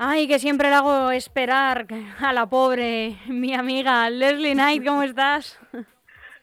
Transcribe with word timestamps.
Ay, 0.00 0.28
que 0.28 0.38
siempre 0.38 0.68
le 0.68 0.76
hago 0.76 1.10
esperar 1.10 1.86
a 2.20 2.32
la 2.32 2.46
pobre, 2.46 3.16
mi 3.26 3.52
amiga 3.52 4.08
Leslie 4.10 4.54
Knight, 4.54 4.86
¿cómo 4.86 5.02
estás? 5.02 5.60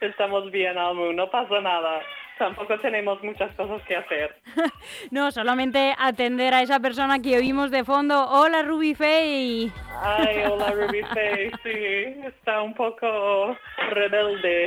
Estamos 0.02 0.52
bien, 0.52 0.78
Almu, 0.78 1.14
no 1.14 1.30
pasa 1.30 1.62
nada. 1.62 2.02
Tampoco 2.38 2.78
tenemos 2.82 3.24
muchas 3.24 3.54
cosas 3.55 3.82
que 3.88 3.96
hacer. 3.96 4.36
No, 5.12 5.32
solamente 5.32 5.94
atender 5.98 6.54
a 6.54 6.62
esa 6.62 6.80
persona 6.80 7.20
que 7.20 7.38
oímos 7.38 7.72
de 7.72 7.84
fondo. 7.84 8.27
Hola, 8.30 8.62
Ruby 8.63 8.94
Faye. 8.94 9.72
Ay, 10.02 10.44
hola 10.52 10.72
Ruby 10.72 11.02
Faye, 11.04 11.52
sí, 11.63 12.27
está 12.27 12.62
un 12.62 12.74
poco 12.74 13.58
rebelde 13.91 14.66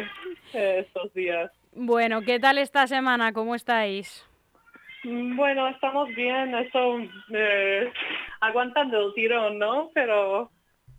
eh, 0.55 0.85
estos 0.87 1.12
días. 1.12 1.51
Bueno, 1.73 2.23
¿qué 2.23 2.41
tal 2.41 2.59
esta 2.59 2.87
semana? 2.87 3.33
¿Cómo 3.33 3.54
estáis? 3.54 4.27
Mm, 5.04 5.37
Bueno, 5.37 5.68
estamos 5.68 6.09
bien, 6.15 6.54
eso, 6.54 6.99
eh, 7.32 7.93
aguantando 8.41 9.07
el 9.07 9.15
tirón, 9.15 9.59
¿no? 9.59 9.91
Pero 9.95 10.51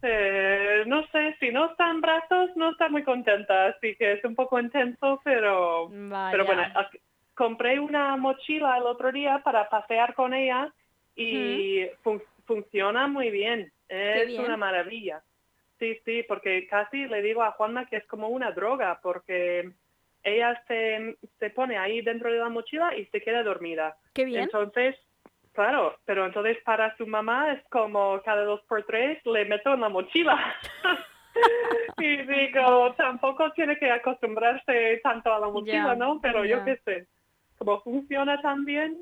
eh, 0.02 0.83
no 0.88 1.05
sé, 1.08 1.36
si 1.39 1.52
no 1.52 1.72
está 1.72 1.92
en 1.92 2.02
brazos, 2.02 2.52
no 2.55 2.72
está 2.72 2.89
muy 2.89 3.03
contenta, 3.03 3.67
así 3.67 3.95
que 3.95 4.14
es 4.14 4.23
un 4.23 4.36
poco 4.36 4.59
intenso, 4.59 5.22
pero, 5.23 5.89
Vaya. 5.89 6.31
pero 6.31 6.45
bueno, 6.45 6.64
compré 7.36 7.80
una 7.80 8.16
mochila 8.17 8.77
el 8.77 8.83
otro 8.83 9.11
día 9.11 9.42
para 9.44 9.67
pasear 9.70 10.14
con 10.14 10.33
ella 10.33 10.73
y 11.16 11.86
fun- 12.03 12.23
funciona 12.45 13.08
muy 13.08 13.30
bien, 13.30 13.72
es 13.89 14.27
bien. 14.27 14.42
una 14.42 14.55
maravilla. 14.58 15.22
Sí, 15.80 15.97
sí, 16.05 16.23
porque 16.27 16.67
casi 16.67 17.05
le 17.08 17.22
digo 17.22 17.42
a 17.44 17.52
Juanma 17.52 17.86
que 17.86 17.97
es 17.97 18.08
como 18.08 18.27
una 18.30 18.52
droga, 18.52 19.00
porque 19.02 19.72
ella 20.23 20.62
se, 20.67 21.17
se 21.39 21.50
pone 21.52 21.78
ahí 21.78 22.02
dentro 22.02 22.31
de 22.31 22.39
la 22.39 22.50
mochila 22.50 22.95
y 22.95 23.06
se 23.08 23.22
queda 23.22 23.44
dormida. 23.44 23.98
Qué 24.14 24.26
bien. 24.26 24.44
Entonces, 24.44 24.95
claro, 25.53 25.98
pero 26.06 26.26
entonces 26.26 26.58
para 26.64 26.95
su 26.98 27.08
mamá 27.08 27.53
es 27.53 27.64
como 27.70 28.22
cada 28.23 28.44
dos 28.44 28.61
por 28.67 28.84
tres 28.86 29.20
le 29.26 29.45
meto 29.45 29.73
en 29.73 29.81
la 29.81 29.89
mochila. 29.89 30.56
y 31.98 32.17
digo, 32.17 32.94
tampoco 32.95 33.52
tiene 33.53 33.78
que 33.78 33.89
acostumbrarse 33.92 35.00
tanto 35.03 35.34
a 35.34 35.39
la 35.39 35.48
mochila, 35.48 35.95
¿no? 35.95 36.20
Pero 36.22 36.45
yo 36.45 36.64
qué 36.64 36.78
sé, 36.86 37.08
como 37.58 37.81
funciona 37.81 38.42
tan 38.42 38.66
bien. 38.66 39.02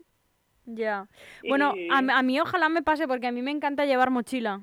Ya. 0.66 1.08
Bueno, 1.48 1.74
Y- 1.76 1.88
a, 1.90 2.00
a 2.20 2.24
mí 2.24 2.40
ojalá 2.40 2.70
me 2.70 2.84
pase 2.84 3.08
porque 3.08 3.28
a 3.28 3.32
mí 3.32 3.42
me 3.42 3.52
encanta 3.52 3.86
llevar 3.86 4.10
mochila. 4.12 4.62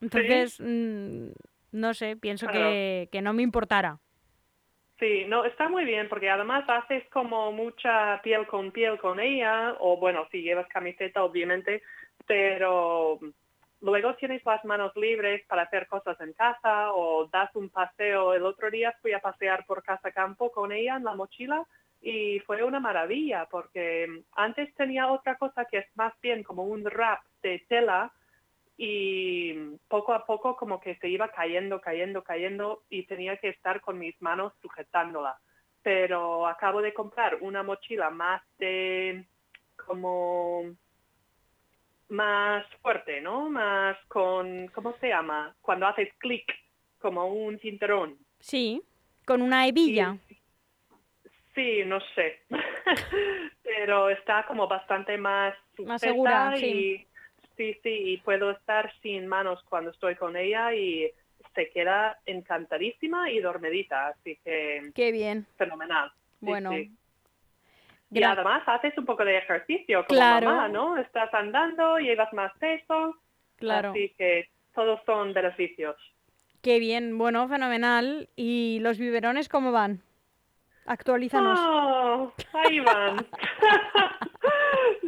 Entonces, 0.00 0.58
mm, 0.58 1.28
no 1.72 1.94
sé, 1.94 2.16
pienso 2.16 2.46
Claro. 2.46 2.70
que, 2.70 3.08
que 3.12 3.22
no 3.22 3.32
me 3.32 3.42
importara. 3.42 3.98
Sí, 5.02 5.24
no, 5.26 5.44
está 5.44 5.68
muy 5.68 5.84
bien 5.84 6.08
porque 6.08 6.30
además 6.30 6.62
haces 6.68 7.02
como 7.08 7.50
mucha 7.50 8.20
piel 8.22 8.46
con 8.46 8.70
piel 8.70 9.00
con 9.00 9.18
ella, 9.18 9.74
o 9.80 9.96
bueno, 9.96 10.28
si 10.30 10.42
llevas 10.42 10.68
camiseta 10.68 11.24
obviamente, 11.24 11.82
pero 12.24 13.18
luego 13.80 14.14
tienes 14.14 14.46
las 14.46 14.64
manos 14.64 14.94
libres 14.94 15.44
para 15.48 15.62
hacer 15.62 15.88
cosas 15.88 16.20
en 16.20 16.32
casa 16.34 16.92
o 16.92 17.26
das 17.26 17.50
un 17.56 17.68
paseo. 17.68 18.32
El 18.32 18.44
otro 18.44 18.70
día 18.70 18.94
fui 19.02 19.12
a 19.12 19.18
pasear 19.18 19.66
por 19.66 19.82
Casa 19.82 20.12
Campo 20.12 20.52
con 20.52 20.70
ella 20.70 20.94
en 20.98 21.02
la 21.02 21.16
mochila 21.16 21.66
y 22.00 22.38
fue 22.46 22.62
una 22.62 22.78
maravilla 22.78 23.48
porque 23.50 24.22
antes 24.36 24.72
tenía 24.76 25.10
otra 25.10 25.34
cosa 25.34 25.64
que 25.64 25.78
es 25.78 25.96
más 25.96 26.12
bien 26.20 26.44
como 26.44 26.62
un 26.62 26.84
wrap 26.84 27.24
de 27.42 27.58
tela 27.68 28.12
y 28.76 29.54
poco 29.88 30.12
a 30.12 30.24
poco 30.24 30.56
como 30.56 30.80
que 30.80 30.96
se 30.96 31.08
iba 31.08 31.28
cayendo, 31.28 31.80
cayendo, 31.80 32.22
cayendo 32.22 32.82
y 32.88 33.04
tenía 33.04 33.36
que 33.36 33.50
estar 33.50 33.80
con 33.80 33.98
mis 33.98 34.20
manos 34.20 34.52
sujetándola. 34.60 35.36
Pero 35.82 36.46
acabo 36.46 36.80
de 36.80 36.94
comprar 36.94 37.38
una 37.40 37.62
mochila 37.62 38.10
más 38.10 38.42
de 38.58 39.24
como 39.76 40.74
más 42.08 42.66
fuerte, 42.82 43.20
¿no? 43.20 43.48
Más 43.48 43.96
con, 44.08 44.68
¿cómo 44.68 44.94
se 44.98 45.08
llama? 45.08 45.54
Cuando 45.60 45.86
haces 45.86 46.12
clic, 46.18 46.46
como 46.98 47.26
un 47.26 47.58
cinturón. 47.58 48.16
Sí, 48.38 48.82
con 49.24 49.42
una 49.42 49.66
hebilla. 49.66 50.16
Sí, 51.54 51.82
no 51.84 52.00
sé. 52.14 52.42
Pero 53.62 54.10
está 54.10 54.46
como 54.46 54.68
bastante 54.68 55.16
más 55.18 55.54
Más 55.78 56.00
segura, 56.00 56.56
y 56.56 56.60
sí. 56.60 57.06
Sí, 57.56 57.74
sí, 57.82 57.88
y 58.12 58.16
puedo 58.18 58.50
estar 58.50 58.92
sin 59.02 59.26
manos 59.26 59.62
cuando 59.68 59.90
estoy 59.90 60.14
con 60.16 60.36
ella 60.36 60.74
y 60.74 61.10
se 61.54 61.70
queda 61.70 62.18
encantadísima 62.26 63.30
y 63.30 63.40
dormidita, 63.40 64.08
así 64.08 64.38
que 64.44 64.90
Qué 64.94 65.12
bien. 65.12 65.46
fenomenal. 65.56 66.10
Sí, 66.40 66.46
Bueno. 66.46 66.70
sí. 66.72 66.90
Y 68.10 68.22
además 68.22 68.62
haces 68.66 68.96
un 68.98 69.06
poco 69.06 69.24
de 69.24 69.38
ejercicio 69.38 70.04
como 70.06 70.18
Claro. 70.20 70.50
mamá, 70.50 70.68
¿no? 70.68 70.96
Estás 70.98 71.32
andando, 71.32 71.98
llevas 71.98 72.32
más 72.34 72.52
peso, 72.58 73.16
Claro. 73.56 73.90
así 73.90 74.12
que 74.18 74.48
todos 74.74 75.00
son 75.06 75.32
beneficios. 75.32 75.96
Qué 76.62 76.78
bien. 76.78 77.16
Bueno, 77.18 77.48
fenomenal. 77.48 78.28
¿Y 78.36 78.78
los 78.80 78.98
biberones 78.98 79.48
cómo 79.48 79.72
van? 79.72 80.02
Actualízanos. 80.86 81.58
Oh, 81.62 82.32
ahí 82.52 82.80
van. 82.80 83.26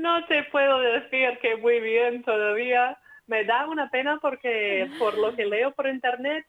no 0.04 0.22
te 0.26 0.44
puedo 0.44 0.78
decir 0.80 1.38
que 1.40 1.56
muy 1.56 1.80
bien 1.80 2.22
todavía. 2.22 2.96
Me 3.26 3.42
da 3.44 3.66
una 3.66 3.88
pena 3.88 4.18
porque 4.20 4.86
por 4.98 5.16
lo 5.16 5.34
que 5.34 5.46
leo 5.46 5.72
por 5.72 5.86
internet, 5.88 6.44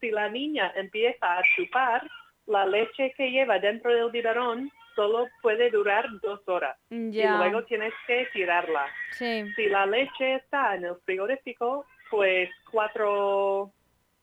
si 0.00 0.12
la 0.12 0.28
niña 0.28 0.72
empieza 0.76 1.38
a 1.38 1.42
chupar, 1.56 2.08
la 2.46 2.64
leche 2.66 3.12
que 3.16 3.32
lleva 3.32 3.58
dentro 3.58 3.92
del 3.92 4.12
biberón 4.12 4.70
solo 4.94 5.28
puede 5.42 5.70
durar 5.70 6.06
dos 6.22 6.40
horas 6.46 6.76
y 6.88 7.10
luego 7.26 7.64
tienes 7.64 7.92
que 8.06 8.28
tirarla. 8.32 8.86
Sí. 9.10 9.44
Si 9.56 9.68
la 9.68 9.86
leche 9.86 10.36
está 10.36 10.76
en 10.76 10.84
el 10.84 10.94
frigorífico, 11.04 11.84
pues 12.10 12.48
cuatro, 12.70 13.72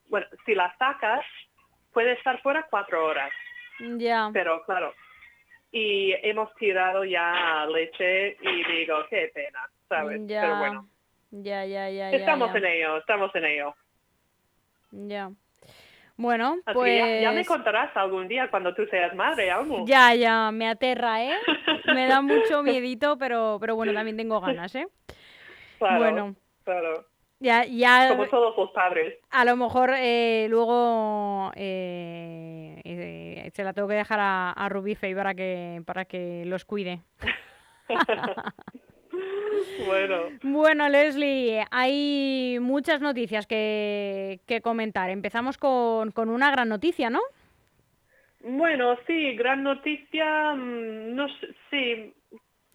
bueno, 0.08 0.28
si 0.46 0.56
la 0.56 0.74
sacas, 0.78 1.26
puede 1.92 2.14
estar 2.14 2.42
fuera 2.42 2.66
cuatro 2.70 3.06
horas 3.06 3.32
Ya. 3.98 4.30
pero 4.32 4.64
claro, 4.66 4.94
y 5.72 6.14
hemos 6.24 6.54
tirado 6.56 7.04
ya 7.04 7.66
leche 7.72 8.38
y 8.42 8.64
digo, 8.72 8.96
qué 9.10 9.32
pena, 9.34 9.60
¿sabes? 9.90 10.22
Ya. 10.26 10.42
Pero 10.42 10.58
bueno, 10.58 10.88
Ya, 11.32 11.66
ya, 11.66 11.90
ya, 11.90 12.10
ya. 12.12 12.18
estamos 12.18 12.52
ya. 12.54 12.58
en 12.60 12.66
ello, 12.66 12.98
estamos 12.98 13.36
en 13.36 13.46
ello. 13.46 13.76
Ya. 14.92 15.32
Bueno, 16.20 16.58
Así 16.66 16.74
pues... 16.74 16.98
ya, 16.98 17.22
ya 17.22 17.32
me 17.32 17.46
contarás 17.46 17.96
algún 17.96 18.28
día 18.28 18.50
cuando 18.50 18.74
tú 18.74 18.86
seas 18.88 19.14
madre, 19.14 19.52
algo. 19.52 19.84
Ya, 19.86 20.16
ya, 20.16 20.50
me 20.52 20.68
aterra, 20.68 21.24
¿eh? 21.24 21.36
Me 21.94 22.08
da 22.08 22.22
mucho 22.22 22.64
miedito, 22.64 23.18
pero, 23.20 23.58
pero 23.60 23.76
bueno, 23.76 23.94
también 23.94 24.18
tengo 24.18 24.40
ganas, 24.42 24.74
¿eh? 24.74 24.88
Claro, 25.78 26.00
bueno. 26.00 26.36
claro. 26.64 27.06
Ya, 27.40 27.66
ya, 27.66 28.08
Como 28.10 28.26
todos 28.30 28.58
los 28.58 28.72
padres. 28.72 29.20
a 29.30 29.46
lo 29.46 29.56
mejor 29.58 29.92
eh, 29.96 30.48
luego 30.50 31.52
eh, 31.56 32.77
eh, 32.90 33.50
se 33.54 33.64
la 33.64 33.74
tengo 33.74 33.88
que 33.88 33.96
dejar 33.96 34.20
a, 34.20 34.52
a 34.52 34.70
Ruby 34.70 34.96
Faye 34.96 35.16
para 35.16 35.34
que, 35.36 35.82
para 35.86 36.06
que 36.06 36.44
los 36.46 36.66
cuide. 36.66 37.02
Bueno, 39.88 40.18
Bueno, 40.44 40.90
Leslie, 40.90 41.64
hay 41.72 42.58
muchas 42.62 43.02
noticias 43.02 43.48
que, 43.48 44.42
que 44.46 44.62
comentar. 44.62 45.10
Empezamos 45.10 45.58
con, 45.58 46.12
con 46.12 46.30
una 46.30 46.52
gran 46.52 46.70
noticia, 46.70 47.10
¿no? 47.10 47.20
bueno, 48.44 48.96
sí, 49.08 49.36
gran 49.36 49.64
noticia, 49.64 50.54
mm, 50.54 51.16
no 51.16 51.28
sé, 51.28 51.48
sí, 51.72 52.14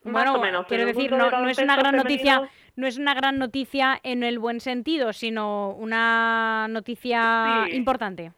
más 0.02 0.24
Bueno, 0.24 0.34
o 0.34 0.40
menos. 0.42 0.66
quiero 0.66 0.84
decir, 0.86 1.10
no, 1.12 1.30
no 1.30 1.48
es 1.48 1.58
una 1.58 1.76
gran 1.76 1.96
noticia, 1.96 2.50
no 2.76 2.86
es 2.86 2.98
una 2.98 3.14
gran 3.14 3.38
noticia 3.38 3.98
en 4.02 4.22
el 4.24 4.38
buen 4.38 4.60
sentido, 4.60 5.12
sino 5.12 5.70
una 5.74 6.66
noticia 6.68 7.66
Sí. 7.70 7.76
importante. 7.76 8.32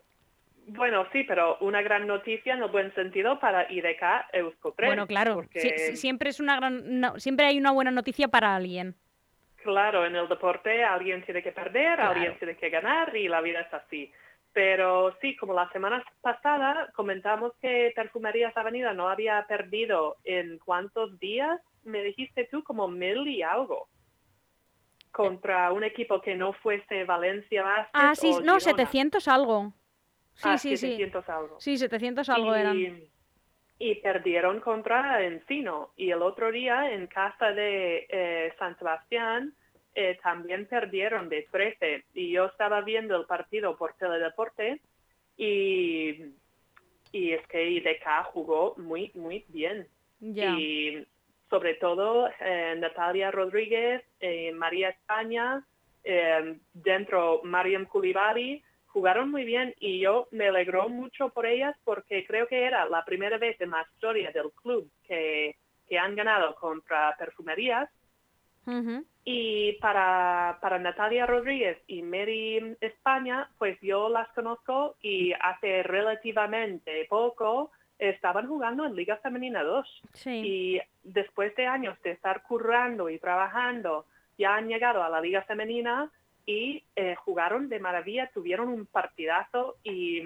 Bueno, 0.67 1.07
sí, 1.13 1.25
pero 1.25 1.59
una 1.61 1.83
gran 1.83 2.07
noticia 2.07 2.55
en 2.55 2.63
el 2.63 2.71
buen 2.71 2.95
sentido 2.95 3.39
para 3.39 3.71
IDK 3.71 4.27
Euskotren. 4.33 4.89
Bueno, 4.89 5.07
claro, 5.07 5.35
porque- 5.37 5.61
sí- 5.61 5.73
sí- 5.77 5.97
siempre 5.97 6.31
es 6.31 6.41
una 6.41 6.57
gran, 6.57 7.01
no, 7.01 7.19
siempre 7.21 7.47
hay 7.47 7.59
una 7.59 7.71
buena 7.73 7.91
noticia 7.91 8.29
para 8.29 8.55
alguien. 8.57 8.95
Claro, 9.63 10.05
en 10.07 10.17
el 10.17 10.29
deporte 10.29 10.83
alguien 10.85 11.23
tiene 11.25 11.43
que 11.43 11.53
perder, 11.53 11.97
Claro. 11.97 12.13
alguien 12.13 12.39
tiene 12.39 12.57
que 12.57 12.71
ganar 12.71 13.15
y 13.17 13.29
la 13.29 13.41
vida 13.41 13.61
es 13.61 13.73
así. 13.75 14.11
Pero 14.53 15.17
sí, 15.21 15.37
como 15.37 15.53
la 15.53 15.69
semana 15.71 16.05
pasada 16.21 16.91
comentamos 16.95 17.53
que 17.61 17.93
Perfumerías 17.95 18.57
Avenida 18.57 18.93
no 18.95 19.09
había 19.09 19.45
perdido 19.49 20.17
en 20.25 20.59
cuántos 20.59 21.19
días, 21.19 21.61
me 21.83 22.03
dijiste 22.03 22.45
tú 22.51 22.63
como 22.63 22.87
mil 22.89 23.27
y 23.27 23.43
algo 23.43 23.89
contra 25.11 25.71
un 25.73 25.85
equipo 25.85 26.21
que 26.21 26.35
no 26.35 26.53
fuese 26.55 27.05
Valencia 27.05 27.63
Basket 27.63 27.91
Ah, 27.93 28.15
sí, 28.15 28.29
o 28.29 28.41
no, 28.41 28.59
Girona. 28.59 28.61
700 28.61 29.29
algo. 29.29 29.73
Sí, 30.35 30.43
Ah, 30.49 30.59
sí, 30.59 30.77
sí. 30.77 30.89
700 30.89 31.29
algo. 31.29 31.61
Sí, 31.61 31.79
700 31.79 32.29
algo 32.29 32.57
y, 32.57 32.61
eran. 32.61 33.01
y 33.79 33.95
perdieron 33.97 34.61
contra 34.61 35.25
Encino. 35.25 35.91
Y 35.97 36.11
el 36.11 36.23
otro 36.23 36.51
día 36.51 36.93
en 36.93 37.07
casa 37.07 37.53
de 37.53 38.07
eh, 38.09 38.53
San 38.59 38.77
Sebastián 38.79 39.55
eh, 39.95 40.19
también 40.23 40.67
perdieron 40.67 41.29
de 41.29 41.47
13. 41.51 42.05
Y 42.15 42.33
yo 42.33 42.47
estaba 42.47 42.81
viendo 42.81 43.17
el 43.17 43.27
partido 43.27 43.77
por 43.77 43.95
Teledeporte 43.95 44.81
y, 45.37 46.33
y 47.13 47.33
es 47.33 47.47
que 47.47 47.71
IDK 47.71 48.25
jugó 48.33 48.75
muy, 48.77 49.13
muy 49.15 49.45
bien. 49.49 49.87
Y 50.21 51.07
sobre 51.51 51.75
todo 51.75 52.29
eh, 52.41 52.75
Natalia 52.79 53.31
Rodríguez, 53.31 54.03
María 54.55 54.89
España, 54.89 55.63
dentro 56.73 57.41
Mariam 57.45 57.87
Koulibaly, 57.87 58.63
jugaron 58.95 59.29
muy 59.29 59.45
bien 59.45 59.75
y 59.81 59.99
yo 59.99 60.29
me 60.31 60.47
alegró 60.47 60.89
mucho 60.89 61.29
por 61.31 61.47
ellas 61.47 61.77
porque 61.83 62.25
creo 62.25 62.47
que 62.47 62.63
era 62.63 62.89
la 62.89 63.05
primera 63.05 63.39
vez 63.39 63.61
en 63.61 63.71
la 63.71 63.85
historia 63.93 64.31
del 64.31 64.53
club 64.53 64.89
que, 65.03 65.57
que 65.89 65.99
han 65.99 66.15
ganado 66.15 66.55
contra 66.55 67.13
perfumerías 67.19 67.91
y 69.25 69.73
para, 69.75 70.59
para 70.63 70.79
Natalia 70.79 71.27
Rodríguez 71.27 71.77
y 71.89 72.03
Mary 72.03 72.77
España, 72.81 73.51
pues 73.59 73.79
yo 73.83 74.09
las 74.09 74.29
conozco 74.29 74.97
y 75.03 75.33
hace 75.33 75.83
relativamente 75.83 77.05
poco 77.11 77.73
estaban 77.99 78.47
jugando 78.47 78.87
en 78.87 78.95
Liga 78.95 79.17
Femenina 79.19 79.63
2. 79.63 80.03
Sí. 80.15 80.31
Y 80.31 80.81
después 81.03 81.55
de 81.57 81.67
años 81.67 82.01
de 82.03 82.13
estar 82.13 82.43
currando 82.43 83.11
y 83.11 83.19
trabajando, 83.19 84.07
ya 84.39 84.55
han 84.55 84.69
llegado 84.69 85.03
a 85.03 85.11
la 85.11 85.21
Liga 85.21 85.43
Femenina 85.43 86.11
y 86.47 86.85
eh, 86.97 87.15
jugaron 87.17 87.69
de 87.69 87.81
maravilla, 87.81 88.31
tuvieron 88.33 88.69
un 88.69 88.87
partidazo 88.87 89.77
y, 89.83 90.23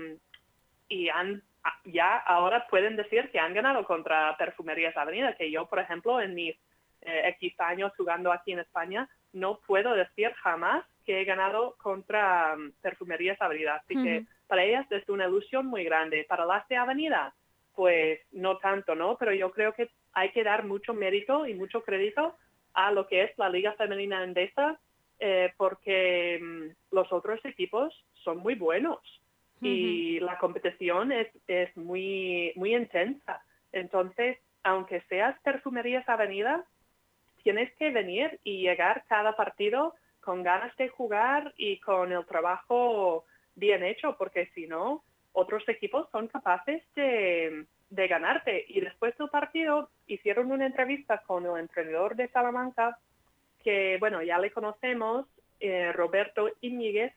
y 0.89 1.09
han 1.09 1.43
ya 1.85 2.17
ahora 2.17 2.67
pueden 2.69 2.97
decir 2.97 3.31
que 3.31 3.39
han 3.39 3.55
ganado 3.55 3.85
contra 3.85 4.37
Perfumerías 4.37 4.97
Avenida, 4.97 5.35
que 5.35 5.51
yo, 5.51 5.67
por 5.67 5.79
ejemplo, 5.79 6.21
en 6.21 6.35
mis 6.35 6.57
eh, 7.03 7.35
X 7.41 7.61
años 7.61 7.93
jugando 7.97 8.33
aquí 8.33 8.53
en 8.53 8.61
España, 8.61 9.09
no 9.33 9.61
puedo 9.67 9.95
decir 9.95 10.33
jamás 10.43 10.85
que 11.05 11.21
he 11.21 11.25
ganado 11.25 11.77
contra 11.79 12.55
um, 12.57 12.73
Perfumerías 12.83 13.41
Avenida. 13.41 13.77
Así 13.77 13.95
que 14.03 14.25
para 14.47 14.65
ellas 14.65 14.87
es 14.91 15.09
una 15.09 15.27
ilusión 15.27 15.67
muy 15.67 15.85
grande. 15.85 16.27
Para 16.29 16.45
las 16.45 16.67
de 16.69 16.77
Avenida, 16.77 17.35
pues 17.75 18.21
no 18.33 18.59
tanto, 18.59 18.95
¿no? 18.95 19.17
Pero 19.17 19.33
yo 19.33 19.51
creo 19.51 19.73
que 19.73 19.91
hay 20.13 20.31
que 20.33 20.45
dar 20.45 20.65
mucho 20.65 20.95
mérito 20.95 21.47
y 21.47 21.55
mucho 21.55 21.83
crédito 21.83 22.37
a 22.75 22.93
lo 22.93 23.07
que 23.07 23.23
es 23.23 23.39
la 23.39 23.49
Liga 23.49 23.73
Femenina 23.73 24.23
Endesa, 24.23 24.79
eh, 25.21 25.53
porque 25.57 26.39
mm, 26.41 26.95
los 26.95 27.13
otros 27.13 27.45
equipos 27.45 27.93
son 28.25 28.39
muy 28.39 28.55
buenos 28.55 29.01
y 29.61 30.21
la 30.21 30.39
competición 30.39 31.11
es, 31.11 31.29
es 31.49 31.77
muy, 31.77 32.53
muy 32.55 32.77
intensa. 32.77 33.43
Entonces, 33.73 34.39
aunque 34.63 35.01
seas 35.09 35.39
Perfumerías 35.41 36.09
Avenida, 36.09 36.65
tienes 37.43 37.73
que 37.75 37.91
venir 37.91 38.39
y 38.45 38.63
llegar 38.63 39.05
cada 39.09 39.35
partido 39.35 39.95
con 40.21 40.43
ganas 40.43 40.77
de 40.77 40.89
jugar 40.89 41.55
y 41.57 41.81
con 41.81 42.13
el 42.13 42.25
trabajo 42.27 43.25
bien 43.55 43.83
hecho, 43.83 44.17
porque 44.17 44.47
si 44.55 44.67
no, 44.67 45.03
otros 45.33 45.69
equipos 45.69 46.09
son 46.11 46.29
capaces 46.29 46.83
de, 46.95 47.67
de 47.91 48.09
ganarte. 48.09 48.65
Y 48.69 48.81
después 48.81 49.17
del 49.19 49.29
partido 49.29 49.91
hicieron 50.07 50.53
una 50.53 50.67
entrevista 50.67 51.19
con 51.27 51.47
el 51.47 51.57
entrenador 51.59 52.15
de 52.15 52.29
Salamanca, 52.29 52.99
que 53.69 53.99
bueno, 54.01 54.23
ya 54.23 54.39
le 54.39 54.51
conocemos, 54.51 55.27
eh, 55.61 55.93
Roberto 55.93 56.49
Íñiguez, 56.63 57.13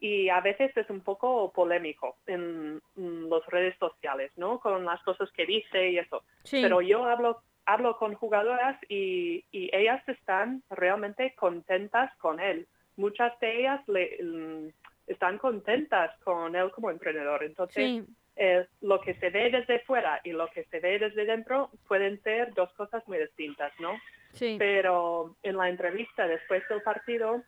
y 0.00 0.28
a 0.28 0.42
veces 0.42 0.76
es 0.76 0.90
un 0.90 1.00
poco 1.00 1.50
polémico 1.50 2.18
en, 2.26 2.82
en 2.98 3.30
las 3.30 3.46
redes 3.46 3.74
sociales, 3.78 4.30
¿no? 4.36 4.60
Con 4.60 4.84
las 4.84 5.02
cosas 5.02 5.30
que 5.32 5.46
dice 5.46 5.88
y 5.92 5.96
eso. 5.98 6.22
Sí. 6.42 6.60
Pero 6.60 6.82
yo 6.82 7.04
hablo 7.06 7.40
hablo 7.64 7.96
con 7.96 8.12
jugadoras 8.12 8.78
y, 8.90 9.42
y 9.50 9.74
ellas 9.74 10.06
están 10.06 10.62
realmente 10.68 11.34
contentas 11.34 12.14
con 12.18 12.38
él. 12.38 12.66
Muchas 12.98 13.32
de 13.40 13.60
ellas 13.60 13.80
le, 13.88 14.22
mm, 14.22 14.68
están 15.06 15.38
contentas 15.38 16.10
con 16.22 16.54
él 16.54 16.70
como 16.72 16.90
entrenador. 16.90 17.42
Entonces, 17.42 17.82
Sí. 17.82 18.04
eh, 18.36 18.66
lo 18.82 19.00
que 19.00 19.14
se 19.14 19.30
ve 19.30 19.48
desde 19.50 19.78
fuera 19.86 20.20
y 20.22 20.32
lo 20.32 20.48
que 20.48 20.64
se 20.64 20.80
ve 20.80 20.98
desde 20.98 21.24
dentro 21.24 21.70
pueden 21.88 22.20
ser 22.22 22.52
dos 22.52 22.70
cosas 22.74 23.02
muy 23.08 23.16
distintas, 23.16 23.72
¿no? 23.80 23.98
Sí. 24.34 24.56
Pero 24.58 25.36
en 25.42 25.56
la 25.56 25.68
entrevista 25.68 26.26
después 26.26 26.62
del 26.68 26.82
partido 26.82 27.42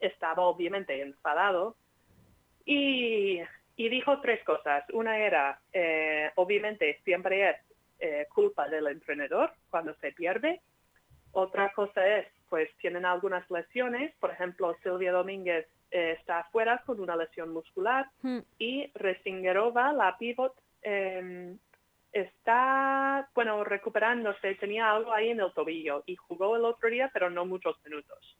estaba 0.00 0.42
obviamente 0.44 1.00
enfadado 1.00 1.76
y, 2.64 3.40
y 3.76 3.88
dijo 3.88 4.20
tres 4.20 4.42
cosas. 4.44 4.84
Una 4.92 5.18
era, 5.18 5.60
eh, 5.72 6.30
obviamente, 6.34 7.00
siempre 7.04 7.50
es 7.50 7.56
eh, 7.98 8.26
culpa 8.34 8.68
del 8.68 8.88
entrenador 8.88 9.52
cuando 9.70 9.94
se 9.96 10.12
pierde. 10.12 10.60
Otra 11.32 11.70
cosa 11.72 12.06
es, 12.18 12.26
pues 12.48 12.68
tienen 12.78 13.04
algunas 13.04 13.48
lesiones. 13.50 14.14
Por 14.18 14.30
ejemplo, 14.30 14.76
Silvia 14.82 15.12
Domínguez 15.12 15.66
eh, 15.90 16.16
está 16.18 16.40
afuera 16.40 16.82
con 16.84 17.00
una 17.00 17.16
lesión 17.16 17.52
muscular 17.52 18.06
Mm, 18.22 18.38
y 18.58 18.90
Resingerova, 18.94 19.92
la 19.92 20.16
pivot, 20.18 20.54
eh, 20.82 21.56
está, 22.20 23.28
bueno, 23.34 23.62
recuperándose, 23.64 24.54
tenía 24.56 24.90
algo 24.90 25.12
ahí 25.12 25.30
en 25.30 25.40
el 25.40 25.52
tobillo 25.52 26.02
y 26.06 26.16
jugó 26.16 26.56
el 26.56 26.64
otro 26.64 26.88
día, 26.88 27.10
pero 27.12 27.30
no 27.30 27.44
muchos 27.44 27.76
minutos. 27.84 28.36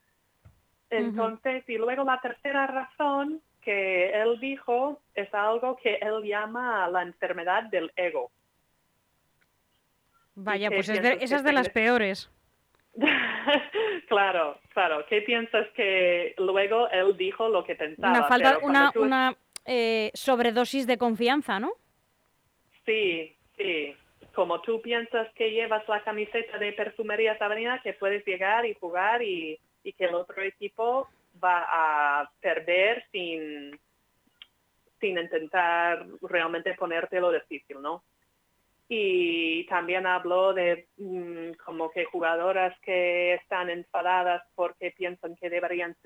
Entonces, 0.91 1.65
y 1.69 1.77
luego 1.77 2.05
la 2.05 2.21
tercera 2.21 2.67
razón 2.67 3.43
que 3.61 4.11
él 4.11 4.39
dijo 4.41 5.01
es 5.15 5.33
algo 5.35 5.77
que 5.77 5.97
él 5.97 6.23
llama 6.25 6.89
la 6.89 7.03
enfermedad 7.03 7.65
del 7.65 7.91
ego. 7.97 8.31
Vaya, 10.37 10.71
pues 10.71 10.89
es 10.89 11.03
de- 11.03 11.19
esa 11.21 11.37
es 11.37 11.45
de 11.45 11.53
las 11.53 11.69
peores. 11.71 12.31
claro, 14.09 14.59
claro. 14.73 15.05
¿Qué 15.09 15.23
piensas 15.23 15.67
que 15.75 16.35
luego 16.39 16.89
él 16.91 17.17
dijo 17.17 17.49
lo 17.49 17.65
que 17.65 17.75
pensaba? 17.75 18.11
Una 18.19 18.29
falta, 18.29 18.59
tú- 18.93 19.03
una 19.03 19.37
eh, 19.65 20.11
sobredosis 20.15 20.87
de 20.87 20.97
confianza, 20.99 21.59
¿no? 21.59 21.73
Sí, 22.85 23.37
sí. 23.57 23.95
Como 24.35 24.61
tú 24.61 24.83
piensas 24.83 25.33
que 25.35 25.51
llevas 25.51 25.87
la 25.89 26.03
camiseta 26.03 26.59
de 26.59 26.73
Perfumerías 26.73 27.41
Avenida, 27.41 27.81
que 27.83 27.95
puedes 27.95 28.25
llegar 28.27 28.67
y 28.67 28.75
jugar 28.75 29.23
y, 29.23 29.59
que 29.83 30.05
el 30.05 30.15
otro 30.15 30.43
equipo 30.43 31.09
va 31.43 31.65
a 32.21 32.31
perder 32.41 33.05
sin, 33.13 33.79
sin 35.01 35.17
intentar 35.17 36.05
realmente 36.23 36.75
ponértelo 36.75 37.31
difícil, 37.31 37.81
¿no? 37.81 38.03
Y 38.89 39.65
también 39.67 40.07
habló 40.07 40.53
de 40.53 40.89
mm, 40.97 41.53
como 41.65 41.91
que 41.91 42.05
jugadoras 42.05 42.79
que 42.81 43.35
están 43.35 43.71
enfadadas 43.71 44.43
porque 44.55 44.91
piensan 44.91 45.37
que 45.37 45.51
deberían 45.51 45.97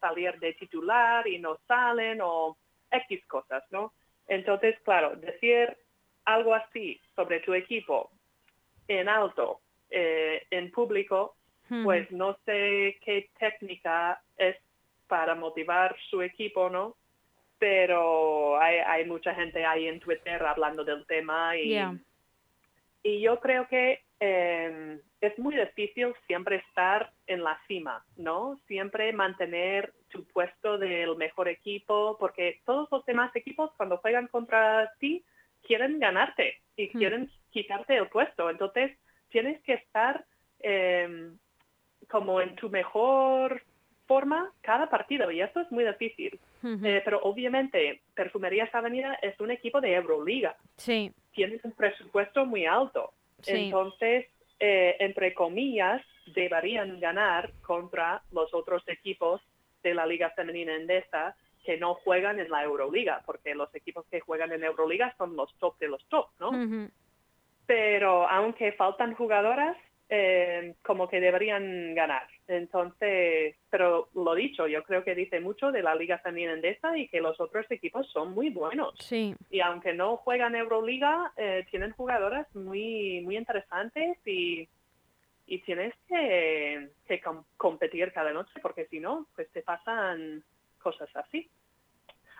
salir 0.00 0.38
de 0.38 0.54
titular 0.54 1.26
y 1.26 1.38
no 1.38 1.58
salen 1.66 2.20
o 2.22 2.56
X 2.90 3.26
cosas, 3.26 3.64
¿no? 3.70 3.92
Entonces, 4.26 4.78
claro, 4.84 5.16
decir 5.16 5.76
algo 6.24 6.54
así 6.54 7.00
sobre 7.14 7.40
tu 7.40 7.54
equipo 7.54 8.10
en 8.88 9.08
alto, 9.08 9.60
eh, 9.90 10.42
en 10.50 10.70
público, 10.70 11.36
Ujú. 11.70 11.84
pues 11.84 12.10
no 12.10 12.36
sé 12.44 12.98
qué 13.04 13.30
técnica 13.38 14.20
es 14.36 14.56
para 15.06 15.34
motivar 15.34 15.96
su 16.10 16.22
equipo, 16.22 16.68
¿no? 16.68 16.96
Pero 17.58 18.60
hay, 18.60 18.78
hay 18.78 19.04
mucha 19.04 19.34
gente 19.34 19.64
ahí 19.64 19.86
en 19.86 20.00
Twitter 20.00 20.42
hablando 20.42 20.84
del 20.84 21.06
tema 21.06 21.56
y, 21.56 21.78
y 23.02 23.20
yo 23.20 23.40
creo 23.40 23.68
que 23.68 24.02
eh, 24.20 25.00
es 25.20 25.38
muy 25.38 25.56
difícil 25.56 26.14
siempre 26.26 26.56
estar 26.56 27.10
en 27.26 27.42
la 27.42 27.58
cima, 27.66 28.04
¿no? 28.16 28.58
Siempre 28.66 29.12
mantener 29.12 29.92
tu 30.08 30.24
puesto 30.26 30.78
del 30.78 31.16
mejor 31.16 31.48
equipo, 31.48 32.16
porque 32.18 32.60
todos 32.64 32.88
los 32.90 33.04
demás 33.06 33.34
equipos 33.34 33.70
cuando 33.76 33.98
juegan 33.98 34.28
contra 34.28 34.92
ti 34.98 35.24
quieren 35.66 35.98
ganarte 35.98 36.60
y 36.76 36.86
Hmm. 36.88 36.98
quieren 36.98 37.30
quitarte 37.50 37.96
el 37.96 38.08
puesto. 38.08 38.50
Entonces 38.50 38.96
tienes 39.30 39.60
que 39.62 39.74
estar 39.74 40.24
eh, 40.60 41.30
como 42.08 42.40
en 42.40 42.54
tu 42.56 42.70
mejor 42.70 43.62
forma 44.06 44.52
cada 44.60 44.88
partido 44.88 45.30
y 45.30 45.40
eso 45.40 45.60
es 45.60 45.70
muy 45.72 45.84
difícil. 45.84 46.38
Eh, 46.62 47.02
pero 47.04 47.20
obviamente 47.22 48.00
Perfumerías 48.14 48.74
Avenida 48.74 49.14
es 49.20 49.38
un 49.40 49.50
equipo 49.50 49.82
de 49.82 49.94
Euroliga 49.94 50.56
Sí, 50.76 51.12
tienes 51.32 51.62
un 51.64 51.72
presupuesto 51.72 52.46
muy 52.46 52.64
alto. 52.64 53.12
Sí. 53.42 53.66
Entonces, 53.66 54.26
eh, 54.60 54.96
entre 55.00 55.34
comillas, 55.34 56.02
deberían 56.34 56.98
ganar 57.00 57.52
contra 57.60 58.22
los 58.32 58.54
otros 58.54 58.82
equipos 58.88 59.42
de 59.82 59.92
la 59.92 60.06
Liga 60.06 60.30
Femenina 60.30 60.74
Endesa 60.74 61.36
que 61.64 61.78
no 61.78 61.94
juegan 61.94 62.38
en 62.40 62.50
la 62.50 62.62
Euroliga, 62.62 63.22
porque 63.24 63.54
los 63.54 63.74
equipos 63.74 64.04
que 64.10 64.20
juegan 64.20 64.52
en 64.52 64.62
Euroliga 64.64 65.14
son 65.16 65.34
los 65.36 65.52
top 65.58 65.78
de 65.78 65.88
los 65.88 66.04
top, 66.08 66.28
¿no? 66.38 66.50
Pero 67.66 68.28
aunque 68.28 68.72
faltan 68.72 69.14
jugadoras, 69.14 69.76
eh, 70.10 70.74
como 70.84 71.08
que 71.08 71.18
deberían 71.18 71.94
ganar. 71.94 72.28
Entonces, 72.46 73.56
pero 73.70 74.08
lo 74.14 74.34
dicho, 74.34 74.66
yo 74.66 74.82
creo 74.82 75.02
que 75.02 75.14
dice 75.14 75.40
mucho 75.40 75.72
de 75.72 75.82
la 75.82 75.94
Liga 75.94 76.18
Femenina 76.18 76.52
Endesa 76.52 76.96
y 76.98 77.08
que 77.08 77.22
los 77.22 77.40
otros 77.40 77.64
equipos 77.70 78.06
son 78.12 78.32
muy 78.34 78.50
buenos. 78.50 78.94
Sí, 78.98 79.34
Y 79.50 79.60
aunque 79.60 79.94
no 79.94 80.18
juegan 80.18 80.54
Euroliga, 80.54 81.32
eh, 81.38 81.64
tienen 81.70 81.92
jugadoras 81.92 82.46
muy, 82.54 83.22
muy 83.24 83.38
interesantes 83.38 84.18
y, 84.26 84.68
y 85.46 85.58
tienes 85.60 85.94
que, 86.06 86.90
que 87.06 87.20
com- 87.22 87.44
competir 87.56 88.12
cada 88.12 88.32
noche 88.34 88.52
porque 88.60 88.84
si 88.88 89.00
no, 89.00 89.26
pues 89.34 89.50
te 89.52 89.62
pasan 89.62 90.44
cosas 90.84 91.08
así. 91.16 91.50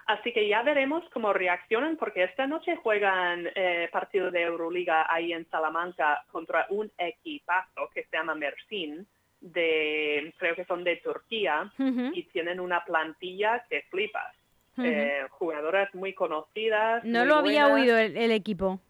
Así 0.07 0.33
que 0.35 0.47
ya 0.47 0.63
veremos 0.63 1.03
cómo 1.15 1.33
reaccionan 1.33 1.97
porque 1.97 2.25
esta 2.25 2.47
noche 2.47 2.77
juegan 2.77 3.49
eh, 3.55 3.89
partido 3.91 4.31
de 4.31 4.43
Euroliga 4.43 5.07
ahí 5.13 5.33
en 5.33 5.49
Salamanca 5.49 6.23
contra 6.31 6.67
un 6.69 6.93
equipazo 6.99 7.89
que 7.95 8.05
se 8.05 8.17
llama 8.17 8.35
Mersin, 8.35 9.07
de, 9.41 10.33
creo 10.39 10.55
que 10.55 10.67
son 10.67 10.85
de 10.85 10.97
Turquía 10.97 11.73
y 12.13 12.23
tienen 12.25 12.61
una 12.61 12.85
plantilla 12.85 13.65
que 13.69 13.83
flipas. 13.91 14.35
Eh, 14.77 15.25
jugadoras 15.31 15.95
muy 15.95 16.13
conocidas. 16.15 17.03
no 17.05 17.21
muy 17.21 17.29
lo 17.29 17.35
había 17.37 17.69
buenas. 17.69 17.81
oído 17.83 17.97
el, 17.99 18.17
el 18.17 18.31
equipo. 18.33 18.81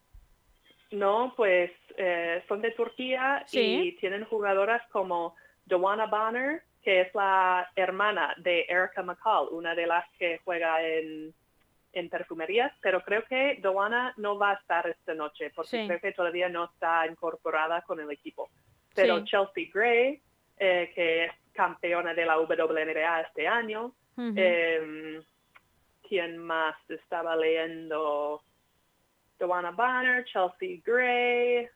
No, 0.90 1.32
pues 1.36 1.70
eh, 1.96 2.42
son 2.48 2.60
de 2.62 2.70
Turquía 2.72 3.44
Sí. 3.46 3.60
y 3.88 3.92
tienen 3.98 4.24
jugadoras 4.24 4.82
como 4.90 5.34
Joanna 5.68 6.06
Bonner, 6.06 6.62
que 6.84 7.00
es 7.02 7.14
la 7.14 7.68
hermana 7.74 8.34
de 8.38 8.66
Erica 8.68 9.02
McCall, 9.02 9.48
una 9.52 9.74
de 9.74 9.86
las 9.86 10.04
que 10.18 10.38
juega 10.44 10.82
en, 10.82 11.32
en 11.92 12.08
perfumerías, 12.10 12.72
pero 12.82 13.00
creo 13.02 13.24
que 13.24 13.58
Joanna 13.62 14.12
no 14.18 14.36
va 14.38 14.50
a 14.50 14.54
estar 14.54 14.86
esta 14.88 15.14
noche 15.14 15.50
porque 15.54 15.70
Sí. 15.70 15.86
creo 15.86 16.00
que 16.00 16.12
todavía 16.12 16.48
no 16.48 16.64
está 16.66 17.06
incorporada 17.06 17.82
con 17.82 18.00
el 18.00 18.10
equipo. 18.10 18.50
Pero 18.94 19.18
Sí. 19.20 19.24
Chelsea 19.24 19.70
Gray, 19.72 20.20
eh, 20.58 20.92
que 20.94 21.24
es 21.24 21.32
campeona 21.52 22.12
de 22.14 22.26
la 22.26 22.38
WNBA 22.38 23.22
este 23.22 23.48
año. 23.48 23.92
Em, 24.16 25.22
¿Quién 26.06 26.36
más 26.38 26.76
estaba 26.90 27.34
leyendo? 27.34 28.42
Joanna 29.40 29.70
Banner, 29.72 30.24
Chelsea 30.26 30.80
Gray, 30.84 31.66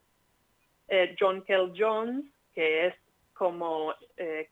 eh, 0.88 1.16
John 1.18 1.42
Kell 1.42 1.72
Jones, 1.76 2.24
que 2.54 2.86
es 2.88 2.94
como, 3.34 3.94
eh, 4.16 4.48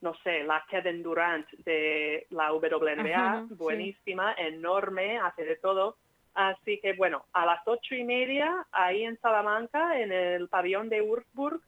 no 0.00 0.14
sé, 0.22 0.44
la 0.44 0.64
Kevin 0.68 1.02
Durant 1.02 1.48
de 1.64 2.26
la 2.30 2.52
WNBA, 2.52 3.46
sí. 3.48 3.54
buenísima, 3.54 4.34
enorme, 4.34 5.18
hace 5.18 5.44
de 5.44 5.56
todo. 5.56 5.96
Así 6.34 6.78
que 6.80 6.92
bueno, 6.92 7.24
a 7.32 7.44
las 7.44 7.66
ocho 7.66 7.94
y 7.94 8.04
media, 8.04 8.66
ahí 8.70 9.02
en 9.02 9.18
Salamanca, 9.20 10.00
en 10.00 10.12
el 10.12 10.48
pabellón 10.48 10.88
de 10.88 11.02
Würzburg, 11.02 11.60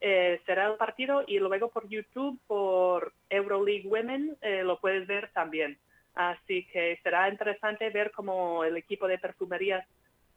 eh, 0.00 0.40
será 0.46 0.66
el 0.66 0.76
partido 0.76 1.24
y 1.26 1.38
luego 1.38 1.70
por 1.70 1.88
YouTube, 1.88 2.38
por 2.46 3.12
Euroleague 3.28 3.88
Women, 3.88 4.36
eh, 4.40 4.62
lo 4.64 4.78
puedes 4.80 5.06
ver 5.06 5.30
también. 5.32 5.78
Así 6.14 6.66
que 6.66 6.98
será 7.02 7.28
interesante 7.28 7.90
ver 7.90 8.12
cómo 8.12 8.64
el 8.64 8.76
equipo 8.76 9.08
de 9.08 9.18
perfumerías 9.18 9.86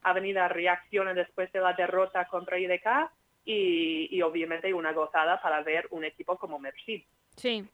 Avenida 0.04 0.48
reacciona 0.48 1.14
después 1.14 1.52
de 1.52 1.60
la 1.60 1.74
derrota 1.74 2.26
contra 2.26 2.60
IDK 2.60 3.12
y, 3.48 4.10
y 4.12 4.22
obviamente 4.22 4.74
una 4.74 4.92
gozada 4.92 5.42
para 5.42 5.64
ver 5.64 5.88
un 5.92 6.04
equipo 6.04 6.38
como 6.38 6.60
Mercy. 6.60 7.06
Sí, 7.36 7.66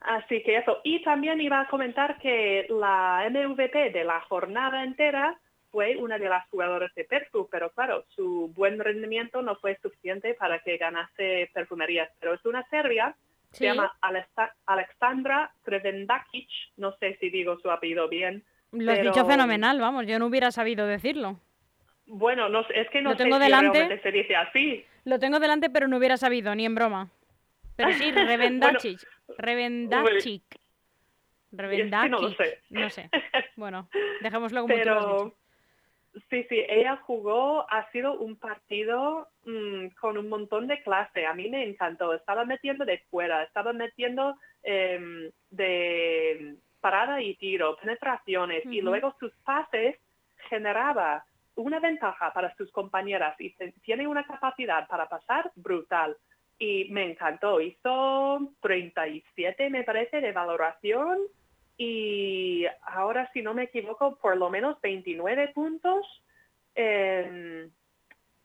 Así 0.00 0.42
que 0.42 0.58
eso. 0.58 0.80
Y 0.84 1.02
también 1.02 1.40
iba 1.40 1.60
a 1.60 1.68
comentar 1.68 2.18
que 2.18 2.66
la 2.68 3.26
MVP 3.30 3.90
de 3.90 4.04
la 4.04 4.20
jornada 4.22 4.84
entera 4.84 5.38
fue 5.70 5.96
una 5.96 6.18
de 6.18 6.28
las 6.28 6.46
jugadoras 6.50 6.94
de 6.94 7.04
Perfu, 7.04 7.48
pero 7.50 7.70
claro, 7.70 8.04
su 8.14 8.52
buen 8.54 8.78
rendimiento 8.78 9.40
no 9.40 9.56
fue 9.56 9.78
suficiente 9.80 10.34
para 10.34 10.58
que 10.60 10.76
ganase 10.76 11.50
perfumerías. 11.54 12.10
Pero 12.20 12.34
es 12.34 12.44
una 12.44 12.62
serbia, 12.68 13.16
sí. 13.50 13.58
se 13.58 13.64
llama 13.64 13.96
Alexandra 14.66 15.50
Krevendakic, 15.62 16.48
no 16.76 16.92
sé 16.98 17.16
si 17.18 17.30
digo 17.30 17.58
su 17.60 17.70
apellido 17.70 18.06
bien. 18.08 18.44
Lo 18.72 18.92
has 18.92 18.98
pero- 18.98 19.10
dicho 19.10 19.26
fenomenal, 19.26 19.80
vamos, 19.80 20.06
yo 20.06 20.18
no 20.18 20.26
hubiera 20.26 20.50
sabido 20.50 20.86
decirlo. 20.86 21.40
Bueno, 22.06 22.48
no 22.48 22.60
es 22.74 22.88
que 22.90 23.00
no 23.00 23.10
Lo 23.10 23.16
tengo 23.16 23.38
delante. 23.38 24.00
se 24.02 24.12
dice 24.12 24.36
así. 24.36 24.84
Lo 25.04 25.18
tengo 25.18 25.40
delante, 25.40 25.70
pero 25.70 25.88
no 25.88 25.96
hubiera 25.98 26.16
sabido, 26.16 26.54
ni 26.54 26.64
en 26.66 26.74
broma. 26.74 27.10
Pero 27.76 27.92
sí, 27.92 28.10
Revendachic. 28.12 29.00
Revendachic. 29.38 30.42
Revendachic. 31.52 32.10
no 32.10 32.20
lo 32.20 32.30
sé. 32.32 32.58
No 32.70 32.90
sé. 32.90 33.10
Bueno, 33.56 33.88
dejémoslo 34.20 34.62
como 34.62 34.74
tú 34.74 34.80
lo 34.84 34.92
has 34.98 35.04
Pero 35.04 35.24
dicho. 35.24 35.36
sí, 36.28 36.46
sí, 36.48 36.64
ella 36.68 36.96
jugó, 36.96 37.64
ha 37.70 37.88
sido 37.92 38.14
un 38.18 38.36
partido 38.36 39.28
mm, 39.44 39.88
con 40.00 40.18
un 40.18 40.28
montón 40.28 40.66
de 40.66 40.82
clase. 40.82 41.24
A 41.24 41.34
mí 41.34 41.48
me 41.48 41.62
encantó. 41.64 42.12
Estaba 42.14 42.44
metiendo 42.44 42.84
de 42.84 42.98
fuera, 43.10 43.44
estaba 43.44 43.72
metiendo 43.72 44.36
em, 44.64 45.30
de 45.50 46.56
parada 46.80 47.22
y 47.22 47.34
tiro, 47.36 47.76
penetraciones 47.76 48.62
y 48.66 48.80
luego 48.82 49.14
sus 49.18 49.32
pases 49.44 49.96
generaba 50.50 51.24
una 51.56 51.80
ventaja 51.80 52.32
para 52.32 52.54
sus 52.56 52.70
compañeras 52.72 53.36
y 53.38 53.54
tiene 53.82 54.06
una 54.06 54.26
capacidad 54.26 54.86
para 54.88 55.08
pasar 55.08 55.50
brutal. 55.54 56.16
Y 56.58 56.88
me 56.90 57.10
encantó. 57.10 57.60
Hizo 57.60 58.52
37, 58.60 59.70
me 59.70 59.82
parece, 59.82 60.20
de 60.20 60.32
valoración 60.32 61.18
y 61.76 62.66
ahora, 62.82 63.30
si 63.32 63.42
no 63.42 63.54
me 63.54 63.64
equivoco, 63.64 64.16
por 64.16 64.36
lo 64.36 64.48
menos 64.50 64.80
29 64.80 65.48
puntos. 65.48 66.06
Eh, 66.74 67.68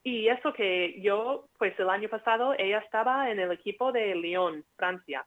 y 0.04 0.28
eso 0.28 0.54
que 0.54 1.00
yo, 1.02 1.50
pues 1.58 1.78
el 1.80 1.90
año 1.90 2.10
pasado, 2.10 2.56
ella 2.58 2.80
estaba 2.80 3.30
en 3.30 3.40
el 3.40 3.52
equipo 3.52 3.92
de 3.92 4.16
Lyon, 4.16 4.66
Francia, 4.76 5.26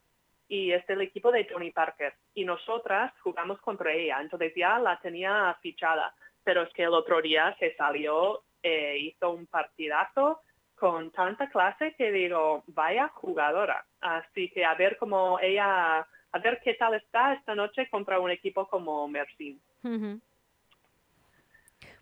y 0.48 0.72
es 0.72 0.88
el 0.88 1.02
equipo 1.02 1.30
de 1.30 1.44
Tony 1.44 1.70
Parker. 1.70 2.14
Y 2.34 2.44
nosotras 2.44 3.12
jugamos 3.22 3.60
contra 3.60 3.92
ella, 3.92 4.20
entonces 4.20 4.52
ya 4.56 4.78
la 4.78 4.98
tenía 5.00 5.56
fichada. 5.60 6.14
Pero 6.44 6.62
es 6.62 6.72
que 6.72 6.82
el 6.84 6.94
otro 6.94 7.20
día 7.22 7.56
que 7.58 7.74
salió, 7.74 8.42
eh, 8.62 8.96
hizo 8.98 9.30
un 9.30 9.46
partidazo 9.46 10.40
con 10.76 11.10
tanta 11.12 11.48
clase 11.48 11.94
que 11.96 12.10
digo, 12.10 12.64
vaya 12.66 13.08
jugadora. 13.08 13.84
Así 14.00 14.50
que 14.50 14.64
a 14.64 14.74
ver 14.74 14.96
cómo 14.98 15.38
ella, 15.40 16.00
a 16.00 16.38
ver 16.42 16.60
qué 16.64 16.74
tal 16.74 16.94
está 16.94 17.34
esta 17.34 17.54
noche 17.54 17.88
contra 17.88 18.18
un 18.18 18.30
equipo 18.30 18.66
como 18.66 19.06
Mersin. 19.06 19.60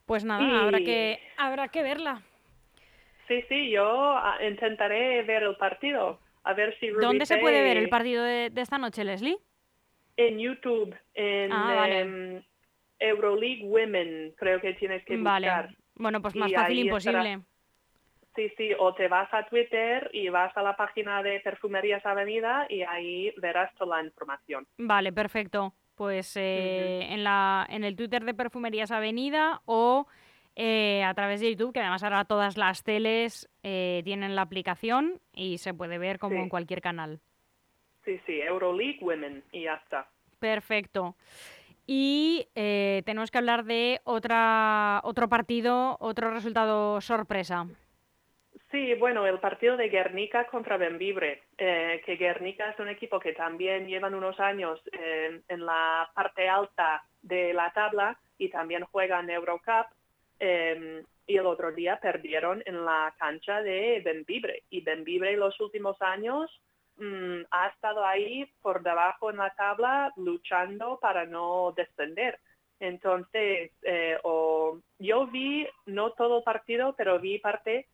Pues 0.06 0.24
nada, 0.24 0.62
habrá 0.62 0.78
que 0.78 1.18
habrá 1.36 1.68
que 1.68 1.82
verla. 1.82 2.22
Sí, 3.28 3.42
sí, 3.48 3.70
yo 3.70 4.16
ah, 4.16 4.38
intentaré 4.42 5.22
ver 5.22 5.42
el 5.42 5.56
partido. 5.56 6.18
A 6.42 6.54
ver 6.54 6.76
si 6.80 6.90
Ruby 6.90 7.04
¿Dónde 7.04 7.26
se 7.26 7.36
puede 7.36 7.62
ver 7.62 7.76
el 7.76 7.88
partido 7.88 8.24
de, 8.24 8.50
de 8.50 8.60
esta 8.62 8.78
noche, 8.78 9.04
Leslie? 9.04 9.38
En 10.16 10.38
YouTube, 10.38 10.96
en 11.14 11.52
Ah, 11.52 11.74
vale. 11.76 12.00
em, 12.00 12.42
Euroleague 13.00 13.64
Women, 13.64 14.34
creo 14.36 14.60
que 14.60 14.74
tienes 14.74 15.04
que 15.04 15.16
buscar. 15.16 15.42
Vale. 15.42 15.76
Bueno, 15.96 16.22
pues 16.22 16.36
más 16.36 16.50
Y 16.50 16.54
fácil 16.54 16.78
imposible. 16.78 17.40
Sí, 18.36 18.48
sí, 18.56 18.70
o 18.78 18.94
te 18.94 19.08
vas 19.08 19.28
a 19.34 19.44
Twitter 19.48 20.08
y 20.12 20.28
vas 20.28 20.56
a 20.56 20.62
la 20.62 20.76
página 20.76 21.22
de 21.22 21.40
Perfumerías 21.40 22.06
Avenida 22.06 22.66
y 22.68 22.82
ahí 22.82 23.32
verás 23.38 23.74
toda 23.74 23.96
la 23.98 24.04
información. 24.04 24.66
Vale, 24.78 25.12
perfecto. 25.12 25.74
Pues 25.96 26.36
eh, 26.36 27.08
en, 27.10 27.24
la, 27.24 27.66
en 27.68 27.82
el 27.84 27.96
Twitter 27.96 28.24
de 28.24 28.32
Perfumerías 28.32 28.92
Avenida 28.92 29.60
o 29.66 30.06
eh, 30.54 31.02
a 31.02 31.12
través 31.14 31.40
de 31.40 31.50
YouTube, 31.50 31.72
que 31.74 31.80
además 31.80 32.02
ahora 32.04 32.24
todas 32.24 32.56
las 32.56 32.84
teles 32.84 33.48
eh, 33.62 34.00
tienen 34.04 34.36
la 34.36 34.42
aplicación 34.42 35.20
y 35.34 35.58
se 35.58 35.74
puede 35.74 35.98
ver 35.98 36.18
como 36.18 36.36
Sí. 36.36 36.42
en 36.42 36.48
cualquier 36.48 36.80
canal. 36.80 37.20
Sí, 38.04 38.18
sí, 38.26 38.40
Euroleague 38.40 38.98
Women 39.02 39.42
y 39.52 39.64
ya 39.64 39.74
está. 39.74 40.08
Perfecto. 40.38 41.16
Y 41.86 42.48
eh, 42.54 43.02
tenemos 43.04 43.30
que 43.30 43.38
hablar 43.38 43.64
de 43.64 44.00
otra, 44.04 45.00
otro 45.04 45.28
partido, 45.28 45.96
otro 46.00 46.30
resultado 46.30 47.00
sorpresa. 47.00 47.66
Sí, 48.70 48.94
bueno, 48.94 49.26
el 49.26 49.40
partido 49.40 49.76
de 49.76 49.88
Guernica 49.88 50.46
contra 50.46 50.76
Benvibre, 50.76 51.42
eh, 51.58 52.00
que 52.06 52.14
Guernica 52.14 52.70
es 52.70 52.78
un 52.78 52.88
equipo 52.88 53.18
que 53.18 53.32
también 53.32 53.88
llevan 53.88 54.14
unos 54.14 54.38
años 54.38 54.80
eh, 54.92 55.40
en 55.48 55.66
la 55.66 56.08
parte 56.14 56.48
alta 56.48 57.02
de 57.20 57.52
la 57.52 57.72
tabla 57.72 58.16
y 58.38 58.48
también 58.48 58.84
juegan 58.84 59.28
Eurocup. 59.28 59.86
eh, 60.38 61.02
y 61.30 61.36
el 61.36 61.46
otro 61.46 61.70
día 61.70 62.00
perdieron 62.00 62.60
en 62.66 62.84
la 62.84 63.14
cancha 63.16 63.62
de 63.62 64.02
Benvibre. 64.04 64.64
Y 64.68 64.80
Benvibre 64.80 65.36
los 65.36 65.60
últimos 65.60 65.96
años 66.02 66.50
mm, 67.00 67.46
ha 67.50 67.68
estado 67.68 68.04
ahí 68.04 68.46
por 68.62 68.82
debajo 68.82 69.30
en 69.30 69.38
la 69.38 69.50
tabla 69.50 70.12
luchando 70.16 70.98
para 71.00 71.26
no 71.26 71.72
descender. 71.76 72.38
Entonces, 72.78 73.72
eh, 73.82 74.18
yo 74.98 75.26
vi, 75.26 75.66
no 75.86 76.12
todo 76.12 76.42
partido, 76.44 76.94
pero 76.96 77.18
vi 77.18 77.38
parte 77.38 77.86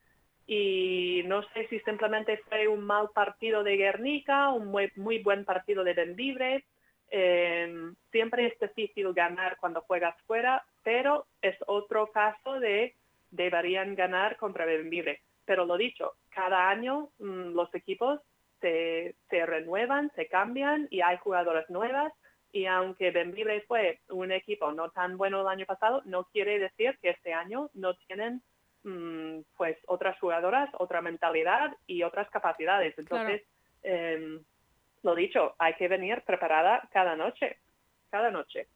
y 0.46 1.22
no 1.26 1.42
sé 1.52 1.66
si 1.68 1.80
simplemente 1.80 2.38
fue 2.48 2.68
un 2.68 2.84
mal 2.84 3.10
partido 3.12 3.64
de 3.64 3.76
Guernica, 3.76 4.50
un 4.50 4.66
muy, 4.66 4.92
muy 4.94 5.18
buen 5.18 5.44
partido 5.44 5.82
de 5.82 5.94
Benvibre. 5.94 6.64
eh, 7.10 7.92
siempre 8.10 8.46
es 8.46 8.58
difícil 8.58 9.12
ganar 9.12 9.56
cuando 9.58 9.80
juegas 9.82 10.16
fuera, 10.26 10.64
pero 10.82 11.26
es 11.40 11.56
otro 11.66 12.10
caso 12.12 12.58
de 12.60 12.94
deberían 13.30 13.94
ganar 13.94 14.36
contra 14.36 14.66
Benvibre. 14.66 15.20
Pero 15.44 15.64
lo 15.64 15.76
dicho, 15.76 16.14
cada 16.30 16.68
año 16.68 17.10
mm, 17.18 17.54
los 17.54 17.72
equipos 17.74 18.20
se, 18.60 19.14
se 19.30 19.46
renuevan, 19.46 20.10
se 20.14 20.26
cambian 20.28 20.88
y 20.90 21.00
hay 21.00 21.16
jugadoras 21.18 21.68
nuevas 21.70 22.12
y 22.56 22.64
aunque 22.64 23.10
Benvibre 23.10 23.60
fue 23.68 24.00
un 24.08 24.32
equipo 24.32 24.72
no 24.72 24.90
tan 24.90 25.18
bueno 25.18 25.42
el 25.42 25.48
año 25.48 25.66
pasado, 25.66 26.00
no 26.06 26.24
quiere 26.24 26.58
decir 26.58 26.98
que 27.02 27.10
este 27.10 27.34
año 27.34 27.68
no 27.74 27.94
tienen 28.06 28.40
mm, 28.82 29.40
pues 29.58 29.76
otras 29.86 30.18
jugadoras, 30.18 30.70
otra 30.78 31.02
mentalidad 31.02 31.76
y 31.86 32.02
otras 32.02 32.30
capacidades. 32.30 32.98
Entonces, 32.98 33.42
em, 33.82 34.42
lo 35.02 35.14
dicho, 35.14 35.54
hay 35.58 35.74
que 35.74 35.86
venir 35.86 36.22
preparada 36.22 36.88
cada 36.92 37.14
noche, 37.14 37.58
cada 38.10 38.30
noche. 38.30 38.68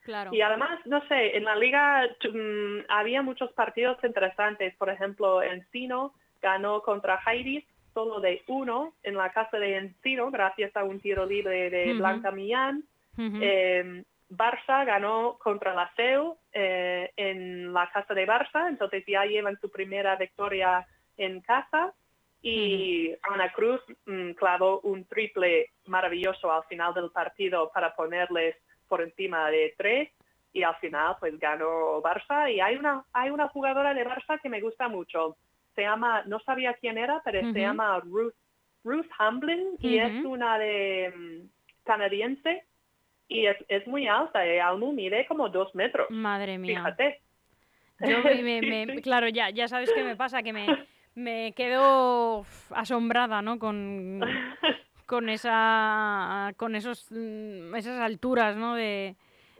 Claro. 0.00 0.32
Y 0.32 0.40
además, 0.40 0.80
no 0.86 1.06
sé, 1.06 1.36
en 1.36 1.44
la 1.44 1.54
liga 1.54 2.08
mm, 2.32 2.86
había 2.88 3.20
muchos 3.20 3.52
partidos 3.52 4.02
interesantes. 4.02 4.74
Por 4.76 4.88
ejemplo, 4.88 5.42
Encino 5.42 6.14
ganó 6.40 6.80
contra 6.80 7.20
Heiris 7.26 7.64
solo 7.94 8.20
de 8.20 8.42
uno 8.48 8.94
en 9.02 9.14
la 9.14 9.32
casa 9.32 9.58
de 9.58 9.76
Encino 9.76 10.30
gracias 10.30 10.76
a 10.76 10.84
un 10.84 11.00
tiro 11.00 11.26
libre 11.26 11.70
de. 11.70 11.94
Blanca 11.94 12.30
Millán. 12.30 12.84
Eh, 13.18 14.02
Barça 14.30 14.84
ganó 14.86 15.36
contra 15.38 15.74
la 15.74 15.92
CEU 15.94 16.38
eh, 16.52 17.12
en 17.16 17.72
la 17.72 17.90
casa 17.90 18.14
de 18.14 18.26
Barça, 18.26 18.66
entonces 18.68 19.04
ya 19.06 19.26
llevan 19.26 19.60
su 19.60 19.70
primera 19.70 20.16
victoria 20.16 20.86
en 21.18 21.40
casa. 21.42 21.92
Y 22.40 23.14
Ana 23.22 23.52
Cruz 23.52 23.80
mm, 24.06 24.32
clavó 24.32 24.80
un 24.80 25.04
triple 25.04 25.70
maravilloso 25.86 26.50
al 26.50 26.64
final 26.64 26.94
del 26.94 27.10
partido 27.10 27.70
para 27.72 27.94
ponerles 27.94 28.56
por 28.88 29.02
encima 29.02 29.50
de 29.50 29.74
tres 29.76 30.10
y 30.52 30.62
al 30.62 30.74
final 30.76 31.16
pues 31.20 31.38
ganó 31.38 32.02
Barça 32.02 32.52
y 32.52 32.60
hay 32.60 32.76
una 32.76 33.04
hay 33.12 33.30
una 33.30 33.48
jugadora 33.48 33.94
de 33.94 34.04
Barça 34.04 34.40
que 34.40 34.48
me 34.48 34.60
gusta 34.60 34.88
mucho 34.88 35.36
se 35.74 35.82
llama 35.82 36.22
no 36.26 36.38
sabía 36.40 36.74
quién 36.74 36.98
era 36.98 37.20
pero 37.24 37.40
se 37.52 37.60
llama 37.60 38.00
Ruth 38.00 38.34
Ruth 38.84 39.06
Hamblin 39.18 39.78
y 39.80 39.96
es 39.98 40.24
una 40.24 40.58
de 40.58 41.12
mm, 41.16 41.48
canadiense 41.84 42.64
y 43.28 43.46
es, 43.46 43.56
es 43.68 43.86
muy 43.86 44.06
alta 44.08 44.44
eh, 44.46 44.60
Almu 44.60 44.92
mide 44.92 45.26
como 45.26 45.48
dos 45.48 45.74
metros 45.74 46.10
Madre 46.10 46.58
mía. 46.58 46.78
fíjate 46.78 47.20
Yo 48.00 48.22
me, 48.22 48.62
me- 48.62 48.86
claro, 49.02 49.28
ya, 49.28 49.50
ya 49.50 49.68
sabes 49.68 49.92
qué 49.92 50.02
me 50.02 50.16
pasa, 50.16 50.42
que 50.42 50.52
me, 50.52 50.66
me 51.14 51.52
quedo 51.54 52.44
asombrada, 52.70 53.42
¿no? 53.42 53.58
Con, 53.58 54.20
con 55.06 55.28
esa 55.28 56.52
con 56.56 56.74
esos 56.74 57.06
mm, 57.12 57.74
esas 57.76 58.00
alturas, 58.00 58.56
¿no? 58.56 58.74
De, 58.74 59.16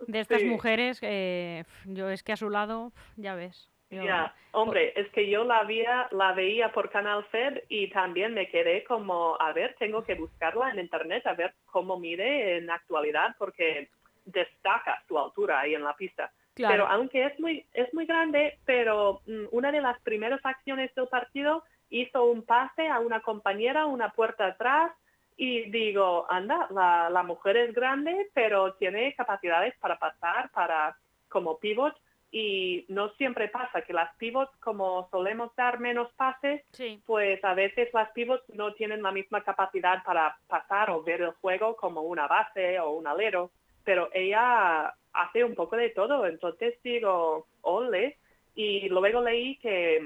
de 0.09 0.19
estas 0.21 0.43
Sí. 0.43 0.49
mujeres. 0.49 0.99
eh, 1.03 1.65
yo 1.87 2.11
es 2.11 2.23
que 2.23 2.33
a 2.33 2.37
su 2.37 2.51
lado, 2.51 2.93
ya 3.17 3.35
ves. 3.35 3.71
Yo- 3.93 4.05
Ya, 4.05 4.35
hombre, 4.53 4.93
es 4.97 5.09
que 5.11 5.29
yo 5.29 5.45
la 5.45 5.63
veía, 5.65 6.09
la 6.11 6.33
veía 6.33 6.73
por 6.73 6.91
Canal 6.91 7.25
Fed 7.27 7.63
y 7.69 7.89
también 7.91 8.35
me 8.35 8.49
quedé 8.49 8.83
como, 8.85 9.37
a 9.41 9.53
ver, 9.53 9.77
tengo 9.79 10.03
que 10.03 10.15
buscarla 10.15 10.71
en 10.71 10.81
internet, 10.81 11.27
a 11.27 11.35
ver 11.35 11.55
cómo 11.71 11.99
mide 11.99 12.57
en 12.57 12.71
actualidad, 12.71 13.35
porque 13.39 13.89
destaca 14.25 15.03
su 15.07 15.19
altura 15.19 15.61
ahí 15.61 15.75
en 15.75 15.85
la 15.85 15.95
pista. 15.95 16.31
claro. 16.55 16.73
Pero 16.75 16.87
aunque 16.89 17.25
es 17.27 17.39
muy, 17.41 17.65
es 17.73 17.93
muy 17.95 18.07
grande, 18.07 18.59
pero 18.65 19.21
mm, 19.27 19.47
una 19.53 19.71
de 19.73 19.81
las 19.81 20.01
primeras 20.01 20.41
acciones 20.45 20.95
del 20.95 21.09
partido 21.09 21.63
hizo 21.91 22.25
un 22.25 22.43
pase 22.43 22.89
a 22.89 22.99
una 23.01 23.21
compañera, 23.21 23.87
una 23.87 24.11
puerta 24.11 24.47
atrás, 24.47 24.93
y 25.37 25.63
digo, 25.71 26.27
anda, 26.31 26.69
la, 26.71 27.09
la 27.11 27.23
mujer 27.23 27.57
es 27.57 27.75
grande, 27.75 28.29
pero 28.35 28.75
tiene 28.75 29.15
capacidades 29.15 29.75
para 29.81 29.99
pasar, 29.99 30.51
para 30.51 30.95
como 31.29 31.59
pivot, 31.59 31.97
y 32.35 32.87
no 32.89 33.11
siempre 33.11 33.49
pasa 33.49 33.83
que 33.83 33.93
las 33.93 34.13
pivots, 34.17 34.57
como 34.57 35.07
solemos 35.11 35.55
dar 35.55 35.79
menos 35.79 36.11
pases, 36.15 36.65
sí. 36.73 37.01
pues 37.05 37.45
a 37.45 37.53
veces 37.53 37.93
las 37.93 38.11
pivots 38.13 38.43
no 38.55 38.73
tienen 38.73 39.03
la 39.03 39.13
misma 39.13 39.43
capacidad 39.43 40.03
para 40.03 40.39
pasar 40.49 40.89
o 40.91 41.03
ver 41.03 41.21
el 41.21 41.33
juego 41.33 41.77
como 41.77 42.01
una 42.01 42.27
base 42.27 42.81
o 42.81 42.93
un 42.93 43.07
alero, 43.07 43.51
pero 43.85 44.09
ella 44.15 44.95
hace 45.13 45.45
un 45.45 45.55
poco 45.55 45.77
de 45.77 45.91
todo, 45.91 46.27
entonces 46.27 46.75
digo, 46.83 47.47
ole, 47.61 48.17
y 48.55 48.89
luego 48.89 49.21
leí 49.21 49.57
que 49.59 50.01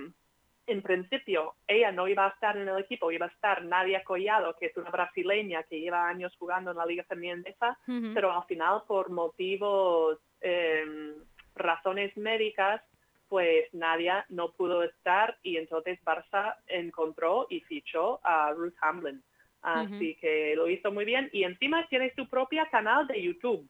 en 0.67 0.83
principio 0.83 1.55
ella 1.69 1.93
no 1.93 2.09
iba 2.09 2.27
a 2.27 2.31
estar 2.31 2.57
en 2.57 2.69
el 2.69 2.79
equipo, 2.81 3.13
iba 3.13 3.27
a 3.27 3.29
estar 3.29 3.65
Nadia 3.65 4.03
Collado, 4.03 4.57
que 4.59 4.67
es 4.67 4.77
una 4.77 4.91
brasileña 4.91 5.63
que 5.63 5.79
lleva 5.79 6.09
años 6.09 6.35
jugando 6.37 6.73
en 6.73 6.77
la 6.77 6.87
Liga 6.87 7.05
Femenina, 7.05 7.49
Ujú. 7.87 8.11
pero 8.15 8.33
al 8.33 8.45
final 8.47 8.83
por 8.89 9.11
motivos, 9.11 10.19
eh, 10.41 11.15
razones 11.57 12.17
médicas, 12.17 12.83
pues 13.29 13.67
Nadia 13.73 14.25
no 14.29 14.53
pudo 14.53 14.83
estar 14.85 15.37
y 15.43 15.57
entonces 15.57 15.99
Barça 16.05 16.57
encontró 16.69 17.47
y 17.51 17.61
fichó 17.61 18.21
a 18.23 18.53
Ruth 18.53 18.75
Hamlin. 18.81 19.23
Así 19.63 20.15
que 20.21 20.55
lo 20.55 20.69
hizo 20.69 20.93
muy 20.93 21.05
bien 21.05 21.29
y 21.33 21.43
encima 21.43 21.89
tiene 21.89 22.13
su 22.15 22.29
propia 22.29 22.67
canal 22.67 23.07
de 23.09 23.21
YouTube. 23.21 23.69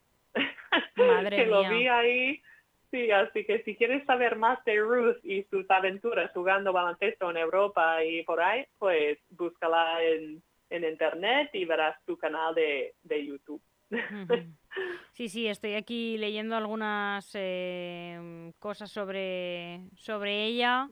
Madre 0.97 1.37
que 1.37 1.47
lo 1.47 1.69
vi 1.71 1.89
ahí. 1.89 2.43
Sí, 2.91 3.11
así 3.11 3.45
que 3.45 3.63
si 3.63 3.75
quieres 3.77 4.05
saber 4.05 4.37
más 4.37 4.63
de 4.65 4.79
Ruth 4.79 5.17
y 5.25 5.43
sus 5.45 5.69
aventuras 5.71 6.31
jugando 6.33 6.73
baloncesto 6.73 7.31
en 7.31 7.39
Europa 7.39 8.05
y 8.05 8.23
por 8.25 8.41
ahí, 8.41 8.67
pues 8.79 9.19
búscala 9.31 10.03
en, 10.05 10.43
en 10.71 10.85
internet 10.85 11.51
y 11.55 11.65
verás 11.65 11.97
su 12.05 12.17
canal 12.19 12.55
de, 12.55 12.95
de 13.03 13.27
YouTube. 13.27 13.63
Sí, 15.13 15.29
sí, 15.29 15.47
estoy 15.49 15.75
aquí 15.75 16.19
leyendo 16.19 16.57
algunas 16.57 17.31
eh, 17.35 18.53
cosas 18.59 18.91
sobre, 18.91 19.81
sobre 19.97 20.45
ella. 20.45 20.91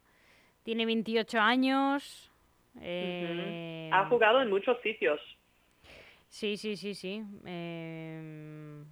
Tiene 0.62 0.87
28 0.87 1.38
años. 1.40 2.33
eh, 2.81 3.90
Ha 3.92 4.07
jugado 4.09 4.40
en 4.40 4.49
muchos 4.49 4.81
sitios. 4.83 5.20
Sí, 6.29 6.57
sí, 6.57 6.77
sí, 6.77 6.94
sí. 6.94 7.23
em, 7.44 8.85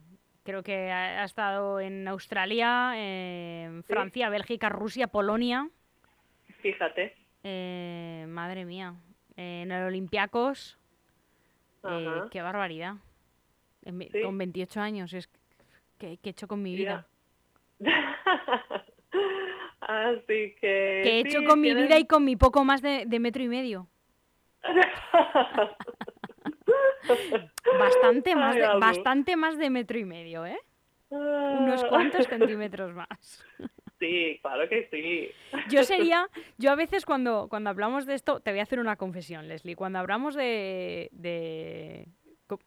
creo 0.44 0.62
que 0.62 0.90
ha, 0.92 1.22
ha 1.22 1.24
estado 1.24 1.80
en 1.80 2.06
Australia, 2.08 2.92
en 2.96 3.82
Francia, 3.84 4.28
Bélgica, 4.28 4.68
Rusia, 4.68 5.06
Polonia. 5.08 5.68
Fíjate. 6.60 7.14
eh, 7.42 8.26
madre 8.28 8.64
mía. 8.64 8.94
En 9.36 9.72
el 9.72 9.84
Olympiacos. 9.84 10.78
eh, 11.84 12.06
Ajá. 12.18 12.28
qué 12.30 12.42
barbaridad. 12.42 12.94
Sí. 13.84 14.22
Con 14.22 14.38
28 14.38 14.80
años. 14.80 15.12
Es 15.12 15.28
que, 15.98 16.18
¿qué 16.18 16.28
he 16.28 16.30
hecho 16.30 16.46
con 16.48 16.62
mi 16.62 16.74
vida? 16.76 17.06
Así 19.80 20.54
que... 20.60 21.00
¿Qué 21.02 21.10
he 21.16 21.20
hecho 21.20 21.40
sí, 21.40 21.44
con 21.44 21.60
mi 21.60 21.74
vida 21.74 21.98
y 21.98 22.06
con 22.06 22.24
mi 22.24 22.36
poco 22.36 22.64
más 22.64 22.82
de, 22.82 23.04
de 23.06 23.18
metro 23.18 23.42
y 23.42 23.48
medio? 23.48 23.88
Bastante 27.78 28.36
más, 28.36 28.54
de, 28.54 28.66
bastante 28.78 29.36
más 29.36 29.58
de 29.58 29.70
metro 29.70 29.98
y 29.98 30.04
medio, 30.04 30.46
¿eh? 30.46 30.58
Unos 31.10 31.84
cuantos 31.84 32.26
centímetros 32.28 32.94
más. 32.94 33.44
Sí, 33.98 34.38
claro 34.40 34.68
que 34.68 34.88
sí. 34.90 35.30
Yo 35.68 35.84
sería, 35.84 36.28
yo 36.58 36.70
a 36.70 36.74
veces 36.74 37.04
cuando, 37.04 37.48
cuando 37.48 37.70
hablamos 37.70 38.06
de 38.06 38.14
esto, 38.14 38.40
te 38.40 38.50
voy 38.50 38.60
a 38.60 38.64
hacer 38.64 38.78
una 38.80 38.96
confesión, 38.96 39.48
Leslie. 39.48 39.76
Cuando 39.76 39.98
hablamos 39.98 40.34
de, 40.34 41.08
de- 41.12 42.08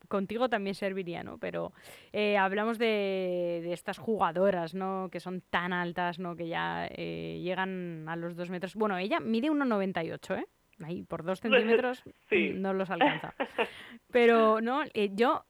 contigo 0.08 0.50
también 0.50 0.76
serviría, 0.76 1.24
¿no? 1.24 1.38
Pero 1.38 1.74
eh, 2.14 2.38
hablamos 2.38 2.78
de, 2.78 3.62
de 3.64 3.74
estas 3.74 3.98
jugadoras, 3.98 4.74
¿no? 4.74 5.10
Que 5.12 5.20
son 5.20 5.42
tan 5.42 5.74
altas, 5.74 6.20
¿no? 6.20 6.36
Que 6.36 6.48
ya 6.48 6.88
eh, 6.92 7.40
llegan 7.44 8.08
a 8.08 8.16
los 8.16 8.36
dos 8.36 8.50
metros. 8.50 8.76
Bueno, 8.76 8.98
ella 8.98 9.20
mide 9.20 9.50
1,98, 9.50 10.40
¿eh? 10.40 10.46
Ahí, 10.84 11.04
por 11.04 11.24
dos 11.24 11.40
centímetros 11.42 12.04
Sí. 12.30 12.52
no 12.54 12.74
los 12.74 12.90
alcanza. 12.90 13.34
Pero, 14.12 14.62
¿no? 14.62 14.84
Eh, 14.94 15.12
yo, 15.14 15.46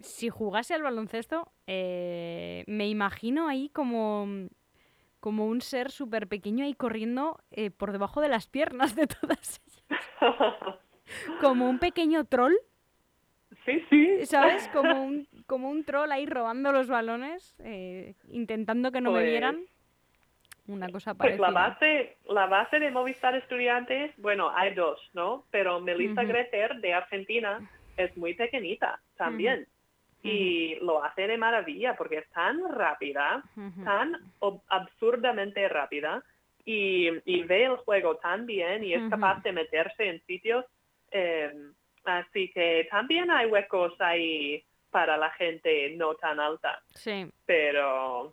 si 0.00 0.28
jugase 0.28 0.74
al 0.74 0.82
baloncesto, 0.82 1.52
me 1.66 2.88
imagino 2.88 3.48
ahí 3.48 3.68
como 3.70 4.48
como 5.20 5.46
un 5.46 5.60
ser 5.60 5.90
súper 5.90 6.28
pequeño 6.28 6.64
ahí 6.64 6.74
corriendo 6.74 7.40
por 7.78 7.90
debajo 7.90 8.20
de 8.20 8.28
las 8.28 8.46
piernas 8.46 8.94
de 8.94 9.08
todas 9.08 9.60
ellas. 9.66 10.04
Como 11.40 11.68
un 11.68 11.78
pequeño 11.78 12.24
troll, 12.24 12.54
Sí, 13.66 13.84
sí. 13.90 14.26
¿sabes? 14.26 14.66
Como 14.68 15.04
un, 15.04 15.28
como 15.46 15.68
un 15.68 15.84
troll 15.84 16.10
ahí 16.12 16.24
robando 16.24 16.72
los 16.72 16.88
balones, 16.88 17.54
eh, 17.64 18.14
intentando 18.30 18.90
que 18.92 19.00
no 19.02 19.10
me 19.12 19.18
Pues- 19.20 19.30
vieran. 19.30 19.60
Una 20.68 20.88
cosa 20.88 21.14
Pues 21.14 21.36
parecida. 21.38 21.46
la 21.48 21.68
base, 21.68 22.16
la 22.28 22.46
base 22.46 22.80
de 22.80 22.90
Movistar 22.90 23.36
Estudiantes, 23.36 24.12
bueno, 24.16 24.50
hay 24.52 24.74
dos, 24.74 24.98
¿no? 25.14 25.44
Pero 25.52 25.78
Melissa 25.80 26.22
Ujú. 26.22 26.28
Greter 26.30 26.76
de 26.80 26.92
Argentina 26.92 27.60
es 27.96 28.16
muy 28.16 28.34
pequeñita 28.34 28.98
también. 29.16 29.68
Y 30.24 30.74
lo 30.82 31.04
hace 31.04 31.28
de 31.28 31.36
maravilla 31.38 31.94
porque 31.96 32.18
es 32.18 32.28
tan 32.30 32.58
rápida, 32.74 33.44
tan 33.84 34.16
absurdamente 34.68 35.68
rápida 35.68 36.24
y, 36.64 37.10
y 37.24 37.42
ve 37.44 37.66
el 37.66 37.76
juego 37.76 38.16
tan 38.16 38.44
bien 38.44 38.82
y 38.82 38.92
es 38.94 39.08
capaz 39.08 39.40
de 39.44 39.52
meterse 39.52 40.08
en 40.08 40.20
sitios. 40.26 40.64
eh, 41.12 41.52
así 42.06 42.50
que 42.52 42.86
también 42.90 43.30
hay 43.30 43.46
huecos 43.46 43.92
ahí 44.00 44.64
para 44.90 45.16
la 45.16 45.30
gente 45.30 45.90
no 45.96 46.14
tan 46.14 46.40
alta. 46.40 46.82
Sí. 46.94 47.26
Pero 47.44 48.32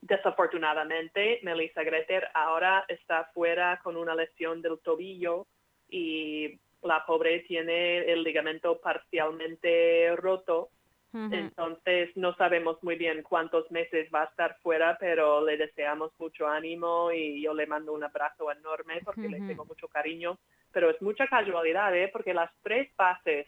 desafortunadamente 0.00 1.40
Melissa 1.42 1.82
Greter 1.82 2.28
ahora 2.34 2.84
está 2.88 3.24
fuera 3.32 3.80
con 3.82 3.96
una 3.96 4.14
lesión 4.14 4.60
del 4.60 4.78
tobillo 4.80 5.46
y 5.88 6.58
la 6.82 7.04
pobre 7.06 7.40
tiene 7.40 7.98
el 8.10 8.22
ligamento 8.22 8.80
parcialmente 8.80 10.14
roto. 10.16 10.68
Entonces 11.14 12.10
no 12.16 12.34
sabemos 12.34 12.82
muy 12.82 12.96
bien 12.96 13.22
cuántos 13.22 13.70
meses 13.70 14.08
va 14.12 14.22
a 14.22 14.26
estar 14.26 14.58
fuera, 14.62 14.96
pero 14.98 15.44
le 15.44 15.56
deseamos 15.56 16.10
mucho 16.18 16.48
ánimo 16.48 17.12
y 17.12 17.40
yo 17.40 17.54
le 17.54 17.66
mando 17.66 17.92
un 17.92 18.02
abrazo 18.02 18.50
enorme 18.50 19.00
porque 19.04 19.28
le 19.28 19.38
tengo 19.40 19.64
mucho 19.64 19.86
cariño. 19.86 20.38
Pero 20.72 20.90
es 20.90 21.00
mucha 21.00 21.28
casualidad, 21.28 21.96
¿eh? 21.96 22.10
porque 22.12 22.34
las 22.34 22.50
tres 22.62 22.90
bases 22.96 23.46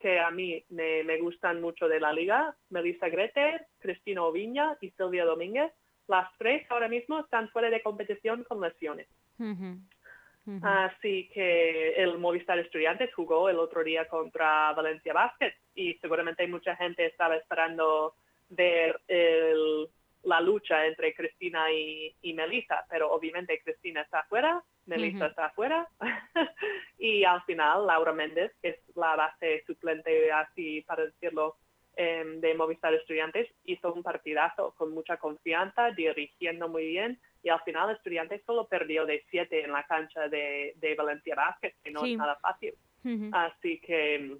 que 0.00 0.18
a 0.18 0.30
mí 0.30 0.64
me, 0.70 1.04
me 1.04 1.18
gustan 1.18 1.60
mucho 1.60 1.86
de 1.86 2.00
la 2.00 2.12
liga, 2.12 2.56
Melissa 2.70 3.08
Greter, 3.08 3.66
Cristina 3.78 4.24
Oviña 4.24 4.76
y 4.80 4.90
Silvia 4.90 5.26
Domínguez, 5.26 5.70
las 6.08 6.28
tres 6.38 6.68
ahora 6.70 6.88
mismo 6.88 7.20
están 7.20 7.48
fuera 7.50 7.70
de 7.70 7.82
competición 7.82 8.44
con 8.44 8.60
lesiones. 8.60 9.06
Así 10.62 11.28
que 11.32 11.94
el 11.94 12.18
Movistar 12.18 12.58
Estudiantes 12.58 13.14
jugó 13.14 13.48
el 13.48 13.58
otro 13.58 13.84
día 13.84 14.08
contra 14.08 14.72
Valencia 14.72 15.12
Basket 15.12 15.54
y 15.74 15.94
seguramente 15.94 16.46
mucha 16.48 16.74
gente 16.76 17.06
estaba 17.06 17.36
esperando 17.36 18.14
ver 18.48 19.00
el- 19.08 19.88
la 20.24 20.40
lucha 20.40 20.86
entre 20.86 21.14
Cristina 21.14 21.70
y, 21.72 22.14
y 22.22 22.32
Melissa, 22.32 22.84
pero 22.88 23.10
obviamente 23.12 23.60
Cristina 23.64 24.02
está 24.02 24.20
afuera, 24.20 24.62
Melissa 24.86 25.26
está 25.26 25.46
afuera. 25.46 25.88
Y 26.98 27.24
al 27.24 27.42
final 27.42 27.86
Laura 27.86 28.12
Méndez, 28.12 28.52
que 28.62 28.68
es 28.68 28.96
la 28.96 29.16
base 29.16 29.64
suplente, 29.66 30.30
así 30.30 30.82
para 30.82 31.04
decirlo, 31.06 31.56
em, 31.96 32.40
de 32.40 32.54
Movistar 32.54 32.94
Estudiantes, 32.94 33.48
hizo 33.64 33.92
un 33.92 34.02
partidazo 34.04 34.72
con 34.76 34.92
mucha 34.94 35.16
confianza, 35.16 35.90
dirigiendo 35.90 36.68
muy 36.68 36.86
bien 36.86 37.18
y 37.42 37.48
al 37.48 37.60
final 37.62 37.90
Estudiantes 37.90 38.42
solo 38.44 38.66
perdió 38.68 39.04
de 39.06 39.24
siete 39.30 39.64
en 39.64 39.72
la 39.72 39.84
cancha 39.84 40.28
de, 40.28 40.74
de 40.76 40.94
Valencia 40.94 41.34
Basket, 41.34 41.74
que 41.82 41.90
no 41.90 42.00
Sí. 42.00 42.12
es 42.12 42.18
nada 42.18 42.36
fácil. 42.36 42.74
Así 43.32 43.80
que, 43.80 44.36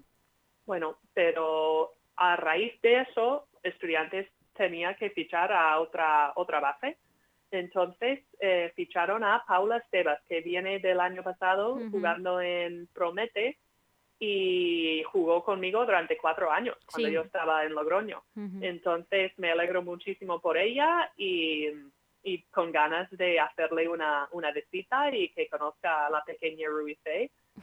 bueno, 0.65 0.97
pero 1.13 1.91
a 2.15 2.35
raíz 2.37 2.79
de 2.81 3.01
eso, 3.01 3.47
Estudiantes 3.61 4.27
tenía 4.55 4.95
que 4.95 5.09
fichar 5.09 5.51
a 5.51 5.79
otra, 5.79 6.31
otra 6.35 6.59
base. 6.59 6.97
Entonces 7.51 8.21
eh, 8.39 8.71
ficharon 8.75 9.23
a 9.23 9.43
Paula 9.47 9.77
Estebas, 9.77 10.21
que 10.27 10.41
viene 10.41 10.79
del 10.79 10.99
año 10.99 11.23
pasado 11.23 11.79
jugando 11.91 12.39
en 12.41 12.87
Promete 12.93 13.57
y 14.19 15.03
jugó 15.11 15.43
conmigo 15.43 15.85
durante 15.85 16.17
cuatro 16.17 16.49
años 16.51 16.77
cuando 16.89 17.07
Sí. 17.09 17.13
yo 17.13 17.21
estaba 17.21 17.65
en 17.65 17.73
Logroño. 17.73 18.23
Entonces 18.61 19.33
me 19.37 19.51
alegro 19.51 19.81
muchísimo 19.83 20.39
por 20.39 20.57
ella 20.57 21.11
y, 21.17 21.67
y 22.23 22.43
con 22.43 22.71
ganas 22.71 23.09
de 23.11 23.39
hacerle 23.39 23.87
una, 23.87 24.27
una 24.31 24.51
visita 24.51 25.13
y 25.13 25.29
que 25.29 25.47
conozca 25.49 26.07
a 26.07 26.09
la 26.09 26.23
pequeña 26.23 26.69
Ruiz. 26.69 26.99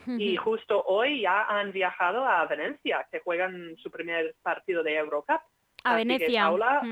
Y 0.06 0.36
justo 0.36 0.84
hoy 0.86 1.22
ya 1.22 1.44
han 1.44 1.72
viajado 1.72 2.24
a 2.24 2.44
Venecia, 2.46 3.06
que 3.10 3.20
juegan 3.20 3.76
su 3.78 3.90
primer 3.90 4.34
partido 4.42 4.82
de 4.82 4.96
Eurocup. 4.96 5.40
A 5.84 5.94
Así 5.94 6.06
Venecia. 6.06 6.44
Paula-. 6.44 6.82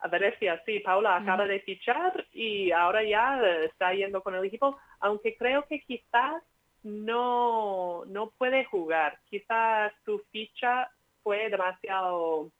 A 0.00 0.08
Venecia, 0.08 0.62
sí, 0.66 0.80
Paula 0.80 1.16
acaba 1.16 1.46
de 1.46 1.60
fichar 1.60 2.26
y 2.32 2.72
ahora 2.72 3.02
ya 3.02 3.40
eh, 3.42 3.66
está 3.66 3.94
yendo 3.94 4.22
con 4.22 4.34
el 4.34 4.44
equipo, 4.44 4.76
aunque 5.00 5.36
creo 5.36 5.64
que 5.66 5.80
quizás 5.80 6.42
no, 6.82 8.04
no 8.06 8.30
puede 8.36 8.64
jugar. 8.66 9.18
Quizás 9.30 9.92
su 10.04 10.18
ficha 10.30 10.90
fue 11.22 11.48
demasiado 11.48 12.50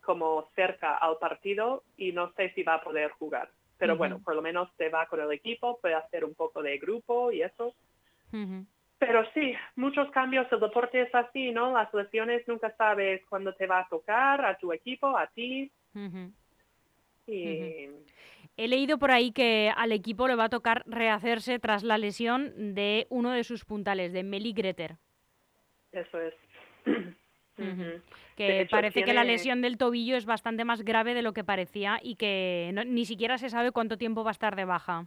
como 0.00 0.48
cerca 0.54 0.96
al 0.96 1.18
partido 1.18 1.82
y 1.98 2.12
no 2.12 2.32
sé 2.32 2.50
si 2.54 2.62
va 2.62 2.74
a 2.74 2.82
poder 2.82 3.10
jugar. 3.12 3.50
Pero 3.78 3.96
bueno, 3.96 4.20
por 4.22 4.34
lo 4.34 4.42
menos 4.42 4.68
se 4.76 4.88
va 4.88 5.06
con 5.06 5.20
el 5.20 5.30
equipo, 5.32 5.78
puede 5.80 5.94
hacer 5.94 6.24
un 6.24 6.34
poco 6.34 6.62
de 6.62 6.78
grupo 6.78 7.30
y 7.30 7.42
eso. 7.42 7.74
Pero 8.98 9.24
sí, 9.32 9.54
muchos 9.76 10.10
cambios, 10.10 10.50
el 10.50 10.60
deporte 10.60 11.02
es 11.02 11.14
así, 11.14 11.52
¿no? 11.52 11.72
Las 11.72 11.92
lesiones 11.94 12.46
nunca 12.48 12.74
sabes 12.76 13.22
cuándo 13.28 13.54
te 13.54 13.66
va 13.66 13.80
a 13.80 13.88
tocar, 13.88 14.44
a 14.44 14.58
tu 14.58 14.72
equipo, 14.72 15.16
a 15.16 15.28
ti. 15.28 15.70
Y 17.26 17.88
He 18.56 18.66
leído 18.66 18.98
por 18.98 19.12
ahí 19.12 19.30
que 19.30 19.72
al 19.76 19.92
equipo 19.92 20.26
le 20.26 20.34
va 20.34 20.44
a 20.44 20.48
tocar 20.48 20.82
rehacerse 20.86 21.60
tras 21.60 21.84
la 21.84 21.96
lesión 21.96 22.74
de 22.74 23.06
uno 23.08 23.30
de 23.30 23.44
sus 23.44 23.64
puntales, 23.64 24.12
de 24.12 24.24
Meli 24.24 24.52
Greter. 24.52 24.96
eso 25.92 26.20
es. 26.20 26.34
Que 28.38 28.66
parece 28.70 29.02
que 29.02 29.12
la 29.12 29.24
lesión 29.24 29.60
del 29.62 29.76
tobillo 29.78 30.16
es 30.16 30.24
bastante 30.26 30.64
más 30.64 30.82
grave 30.84 31.14
de 31.14 31.22
lo 31.22 31.32
que 31.32 31.44
parecía 31.44 31.98
y 32.02 32.14
que 32.16 32.70
no- 32.72 32.84
ni 32.84 33.04
siquiera 33.04 33.36
se 33.38 33.50
sabe 33.50 33.72
cuánto 33.72 33.98
tiempo 33.98 34.22
va 34.24 34.30
a 34.30 34.32
estar 34.32 34.54
de 34.56 34.64
baja. 34.64 35.06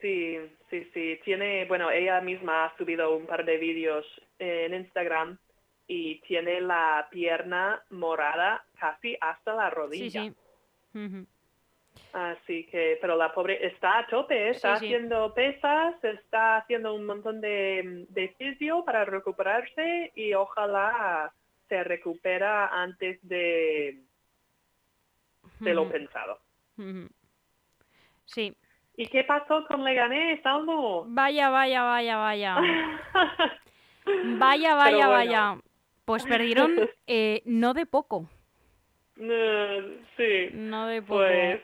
Sí, 0.00 0.36
sí, 0.68 0.84
sí. 0.92 1.18
Tiene, 1.24 1.64
bueno, 1.66 1.90
ella 1.90 2.20
misma 2.20 2.66
ha 2.66 2.76
subido 2.76 3.16
un 3.16 3.26
par 3.26 3.44
de 3.44 3.56
vídeos 3.56 4.04
en 4.38 4.74
Instagram 4.74 5.38
y 5.86 6.20
tiene 6.22 6.60
la 6.60 7.08
pierna 7.10 7.82
morada 7.90 8.64
casi 8.78 9.16
hasta 9.20 9.54
la 9.54 9.68
Sí, 9.70 9.74
rodilla. 9.74 10.22
sí. 10.22 10.32
Ujú. 10.94 11.26
Así 12.12 12.64
que, 12.66 12.98
pero 13.00 13.16
la 13.16 13.32
pobre 13.32 13.66
está 13.66 14.00
a 14.00 14.06
tope, 14.06 14.50
está 14.50 14.76
Sí, 14.76 14.80
sí. 14.80 14.86
haciendo 14.94 15.32
pesas, 15.32 15.94
está 16.04 16.58
haciendo 16.58 16.94
un 16.94 17.06
montón 17.06 17.40
de, 17.40 18.04
de 18.10 18.28
fisio 18.36 18.84
para 18.84 19.04
recuperarse 19.06 20.12
y 20.14 20.34
ojalá 20.34 21.32
se 21.72 21.82
recupera 21.84 22.66
antes 22.66 23.18
de, 23.22 24.02
de 25.60 25.72
lo 25.74 25.88
pensado. 25.88 26.38
Sí. 28.26 28.54
¿Y 28.94 29.06
qué 29.06 29.24
pasó 29.24 29.64
con 29.66 29.82
Leganés, 29.82 30.44
Almo? 30.44 31.06
Vaya, 31.08 31.48
vaya, 31.48 31.82
vaya, 31.82 32.16
vaya. 32.18 32.56
Vaya, 34.36 34.74
vaya, 34.74 34.96
bueno. 34.96 35.10
vaya. 35.10 35.56
Pues 36.04 36.24
perdieron 36.26 36.74
eh, 37.06 37.40
no 37.46 37.72
de 37.72 37.86
poco. 37.86 38.28
Eh, 39.16 40.00
sí, 40.16 40.50
No 40.54 40.88
de 40.88 41.00
poco. 41.00 41.20
pues, 41.20 41.60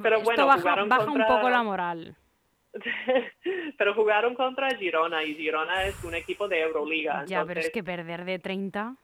pero 0.00 0.16
Esto 0.18 0.24
bueno, 0.24 0.46
baja, 0.46 0.84
baja 0.86 1.04
contra- 1.04 1.26
un 1.26 1.26
poco 1.36 1.50
la 1.50 1.62
moral. 1.64 2.16
pero 3.76 3.94
jugaron 3.94 4.36
contra 4.36 4.70
Girona 4.76 5.24
y 5.24 5.34
Girona 5.34 5.84
es 5.84 6.02
un 6.04 6.14
equipo 6.14 6.46
de 6.46 6.60
Euroliga. 6.62 7.24
Ya, 7.26 7.44
pero 7.44 7.58
es 7.58 7.70
que 7.70 7.82
perder 7.82 8.24
de 8.24 8.38
30. 8.38 8.94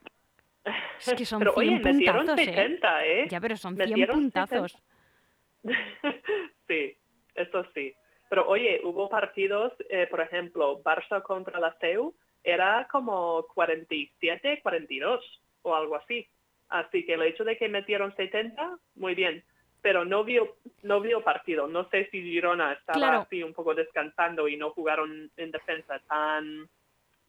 Es 0.99 1.13
que 1.15 1.25
son 1.25 1.39
pero 1.39 1.53
100 1.53 1.59
oye, 1.73 1.79
metieron 1.83 2.25
puntazos, 2.25 2.39
¿eh? 2.47 2.53
70, 2.55 3.05
¿eh? 3.05 3.27
Ya, 3.29 3.39
pero 3.41 3.57
son 3.57 3.75
100 3.75 3.89
Metieron 3.89 4.15
puntazos. 4.15 4.77
sí, 6.67 6.97
eso 7.35 7.65
sí. 7.73 7.93
Pero 8.29 8.47
oye, 8.47 8.81
hubo 8.83 9.09
partidos, 9.09 9.73
eh, 9.89 10.07
por 10.09 10.21
ejemplo, 10.21 10.81
Barça 10.83 11.21
contra 11.23 11.59
la 11.59 11.73
CEU, 11.79 12.13
era 12.43 12.87
como 12.91 13.45
47, 13.53 14.59
42 14.61 15.41
o 15.63 15.75
algo 15.75 15.95
así. 15.95 16.27
Así 16.69 17.05
que 17.05 17.13
el 17.13 17.23
hecho 17.23 17.43
de 17.45 17.57
que 17.57 17.69
metieron 17.69 18.13
70, 18.15 18.77
muy 18.95 19.15
bien. 19.15 19.43
Pero 19.81 20.03
no 20.03 20.23
vio, 20.23 20.57
no 20.83 20.99
vio 20.99 21.23
partido. 21.23 21.67
No 21.67 21.87
sé 21.89 22.09
si 22.11 22.21
Girona 22.21 22.73
estaba 22.73 22.97
Claro. 22.97 23.19
así 23.21 23.43
un 23.43 23.53
poco 23.53 23.73
descansando 23.73 24.47
y 24.47 24.57
no 24.57 24.71
jugaron 24.71 25.31
en 25.37 25.51
defensa 25.51 25.99
tan 26.09 26.67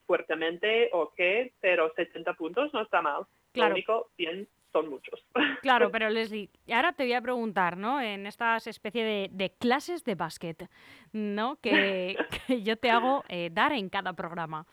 fuertemente 0.08 0.88
o 0.92 1.12
qué, 1.14 1.52
pero 1.60 1.92
70 1.94 2.32
puntos 2.32 2.72
no 2.72 2.80
está 2.80 3.02
mal. 3.02 3.26
Claro. 3.52 3.68
Lo 3.68 3.74
único, 3.74 4.10
bien, 4.16 4.48
son 4.72 4.88
muchos. 4.88 5.22
Claro, 5.62 5.90
pero 5.90 6.08
Leslie, 6.08 6.48
ahora 6.72 6.92
te 6.92 7.04
voy 7.04 7.12
a 7.12 7.20
preguntar, 7.20 7.76
¿no? 7.76 8.00
En 8.00 8.26
estas 8.26 8.66
especie 8.66 9.04
de, 9.04 9.28
de 9.30 9.50
clases 9.50 10.04
de 10.04 10.14
básquet, 10.14 10.68
¿no? 11.12 11.56
Que, 11.56 12.16
que 12.46 12.62
yo 12.62 12.76
te 12.76 12.90
hago 12.90 13.22
eh, 13.28 13.50
dar 13.52 13.72
en 13.72 13.88
cada 13.88 14.14
programa. 14.14 14.66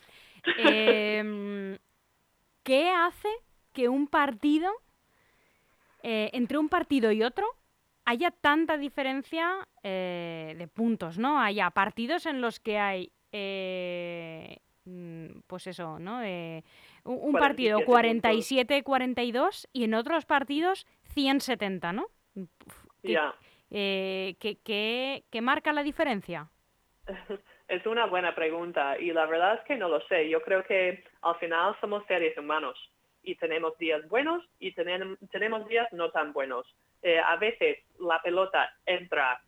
Em, 0.58 1.78
¿Qué 2.64 2.90
hace 2.90 3.30
que 3.74 3.90
un 3.90 4.08
partido, 4.08 4.72
eh, 6.02 6.30
entre 6.34 6.58
un 6.58 6.70
partido 6.70 7.12
y 7.12 7.24
otro, 7.24 7.46
haya 8.06 8.32
tanta 8.32 8.78
diferencia 8.78 9.68
eh, 9.84 10.56
de 10.58 10.68
puntos, 10.68 11.18
¿no? 11.18 11.40
Haya 11.42 11.70
partidos 11.72 12.26
en 12.26 12.42
los 12.42 12.60
que 12.60 12.78
hay, 12.78 13.12
pues 15.48 15.68
eso, 15.68 16.00
¿no? 16.00 16.22
Eh, 16.24 16.64
un, 17.04 17.18
un 17.22 17.34
partido 17.34 17.80
47 17.86 18.84
47-42 18.84 19.68
y 19.74 19.84
en 19.86 19.94
otros 19.96 20.26
partidos 20.26 20.86
170, 21.14 21.94
¿no? 21.94 22.08
¿Qué, 23.02 23.14
eh, 23.72 24.36
¿qué- 24.40 24.58
qué- 24.64 25.24
qué 25.32 25.42
marca 25.42 25.74
la 25.74 25.84
diferencia? 25.84 26.50
Es 27.68 27.84
una 27.88 28.06
buena 28.06 28.36
pregunta 28.36 29.00
y 29.00 29.12
la 29.12 29.26
verdad 29.26 29.56
es 29.56 29.62
que 29.62 29.76
no 29.76 29.90
lo 29.90 30.00
sé. 30.02 30.30
Yo 30.30 30.40
creo 30.44 30.64
que 30.66 31.04
al 31.24 31.36
final 31.38 31.76
somos 31.82 32.06
seres 32.06 32.38
humanos 32.38 32.78
y 33.24 33.34
tenemos 33.38 33.76
días 33.80 34.08
buenos 34.08 34.44
y 34.60 34.72
tenem- 34.76 35.18
tenemos 35.32 35.68
días 35.68 35.92
no 35.92 36.12
tan 36.12 36.32
buenos. 36.32 36.68
Eh, 37.02 37.18
a 37.20 37.36
veces 37.38 37.80
la 38.00 38.22
pelota 38.22 38.72
entra 38.86 39.42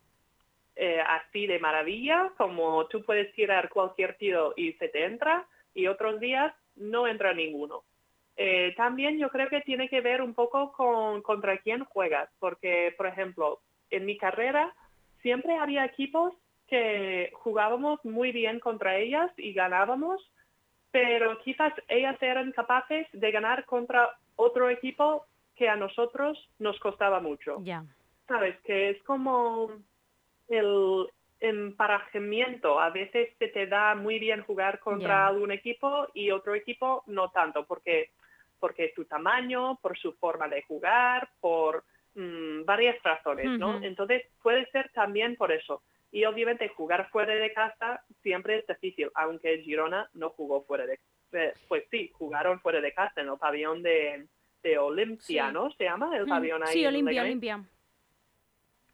eh, 0.80 1.00
así 1.00 1.48
de 1.48 1.58
maravilla, 1.58 2.30
como 2.36 2.86
tú 2.86 3.04
puedes 3.04 3.34
tirar 3.34 3.68
cualquier 3.68 4.16
tiro 4.16 4.54
y 4.56 4.74
se 4.74 4.88
te 4.88 5.04
entra, 5.04 5.44
y 5.74 5.88
otros 5.88 6.20
días 6.20 6.54
no 6.76 7.08
entra 7.08 7.34
ninguno. 7.34 7.82
Eh, 8.36 8.74
también 8.76 9.18
yo 9.18 9.28
creo 9.30 9.48
que 9.48 9.60
tiene 9.62 9.88
que 9.88 10.00
ver 10.00 10.22
un 10.22 10.34
poco 10.34 10.70
con 10.72 11.20
contra 11.22 11.58
quién 11.58 11.84
juegas, 11.84 12.30
porque, 12.38 12.94
por 12.96 13.08
ejemplo, 13.08 13.58
en 13.90 14.06
mi 14.06 14.16
carrera 14.16 14.72
siempre 15.20 15.56
había 15.56 15.84
equipos 15.84 16.32
que 16.68 17.32
jugábamos 17.34 17.98
muy 18.04 18.30
bien 18.30 18.60
contra 18.60 18.98
ellas 18.98 19.32
y 19.36 19.52
ganábamos, 19.54 20.22
pero 20.92 21.40
quizás 21.40 21.72
ellas 21.88 22.16
eran 22.22 22.52
capaces 22.52 23.08
de 23.12 23.32
ganar 23.32 23.64
contra 23.64 24.16
otro 24.36 24.70
equipo 24.70 25.26
que 25.56 25.68
a 25.68 25.74
nosotros 25.74 26.38
nos 26.60 26.78
costaba 26.78 27.18
mucho. 27.18 27.56
Ya. 27.62 27.84
Sabes, 28.28 28.56
que 28.60 28.90
es 28.90 29.02
como 29.02 29.72
el 30.48 31.06
emparejamiento. 31.40 32.80
A 32.80 32.90
veces 32.90 33.30
se 33.38 33.48
te 33.48 33.66
da 33.66 33.94
muy 33.94 34.18
bien 34.18 34.42
jugar 34.42 34.80
contra 34.80 35.26
algún 35.26 35.52
equipo 35.52 36.08
y 36.14 36.30
otro 36.30 36.54
equipo 36.54 37.02
no 37.06 37.30
tanto, 37.30 37.64
porque 37.66 38.10
porque 38.60 38.88
tu 38.88 39.04
tamaño, 39.04 39.78
por 39.80 39.96
su 39.96 40.14
forma 40.14 40.48
de 40.48 40.62
jugar, 40.62 41.28
por 41.40 41.84
mm, 42.16 42.64
varias 42.64 43.00
razones, 43.04 43.56
¿no? 43.56 43.80
Entonces 43.80 44.24
puede 44.42 44.66
ser 44.72 44.90
también 44.92 45.36
por 45.36 45.52
eso. 45.52 45.80
Y 46.10 46.24
obviamente 46.24 46.68
jugar 46.68 47.08
fuera 47.10 47.34
de 47.36 47.52
casa 47.52 48.02
siempre 48.20 48.58
es 48.58 48.66
difícil, 48.66 49.10
aunque 49.14 49.58
Girona 49.58 50.10
no 50.14 50.30
jugó 50.30 50.62
fuera 50.64 50.86
de 50.86 50.98
eh, 51.32 51.52
Pues 51.68 51.84
sí, 51.90 52.10
jugaron 52.14 52.58
fuera 52.60 52.80
de 52.80 52.92
casa 52.92 53.20
en 53.20 53.28
el 53.28 53.38
pabellón 53.38 53.80
de, 53.82 54.26
de 54.64 54.78
Olimpia, 54.78 55.46
Sí. 55.48 55.52
¿no? 55.54 55.70
Se 55.74 55.84
llama 55.84 56.16
el 56.16 56.24
Mm, 56.26 56.28
pabellón 56.28 56.62
ahí. 56.64 56.72
Sí, 56.72 56.84
Olimpia. 56.84 57.22
Olimpia. 57.22 57.60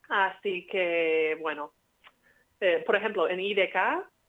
Así 0.09 0.67
que, 0.67 1.37
bueno, 1.41 1.73
eh, 2.61 2.83
por 2.87 2.97
ejemplo, 2.97 3.29
en 3.29 3.41
IDK, 3.41 3.77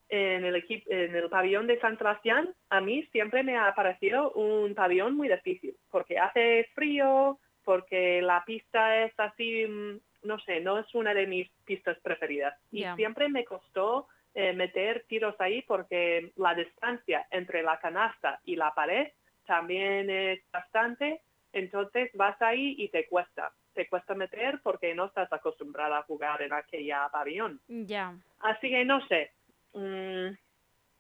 en 0.10 0.46
el, 0.46 0.56
equipo, 0.56 0.90
en 0.92 1.16
el 1.16 1.30
pabellón 1.30 1.68
de 1.68 1.80
San 1.80 1.98
Sebastián, 1.98 2.54
a 2.70 2.82
mí 2.82 3.04
siempre 3.12 3.44
me 3.44 3.58
ha 3.58 3.74
parecido 3.74 4.32
un 4.32 4.76
pabellón 4.76 5.16
muy 5.16 5.28
difícil, 5.28 5.76
porque 5.90 6.20
hace 6.20 6.70
frío, 6.76 7.40
porque 7.64 8.22
la 8.22 8.44
pista 8.46 9.04
es 9.04 9.14
así, 9.20 9.66
mm, 9.66 10.00
no 10.24 10.40
sé, 10.40 10.60
no 10.62 10.80
es 10.80 10.94
una 10.94 11.14
de 11.14 11.28
mis 11.28 11.50
pistas 11.66 11.98
preferidas. 12.00 12.56
Y 12.72 12.86
siempre 12.96 13.30
me 13.30 13.46
costó 13.46 14.08
eh, 14.34 14.54
meter 14.54 15.06
tiros 15.08 15.36
ahí 15.40 15.62
porque 15.62 16.34
la 16.36 16.54
distancia 16.54 17.26
entre 17.32 17.64
la 17.64 17.80
canasta 17.80 18.40
y 18.44 18.56
la 18.56 18.74
pared 18.74 19.08
también 19.46 20.10
es 20.10 20.40
bastante, 20.52 21.22
entonces 21.54 22.12
vas 22.16 22.40
ahí 22.42 22.76
y 22.78 22.90
te 22.90 23.08
cuesta, 23.08 23.54
te 23.76 23.88
cuesta 23.88 24.16
meter 24.16 24.60
porque 24.64 24.96
no 24.96 25.06
estás 25.06 25.32
acostumbrada 25.32 26.00
a 26.00 26.04
jugar 26.04 26.42
en 26.42 26.54
aquella 26.54 27.08
pabellón. 27.10 27.60
Ya. 27.68 28.16
Así 28.40 28.70
que 28.70 28.84
no 28.86 29.06
sé, 29.08 29.32
Mm, 29.78 30.30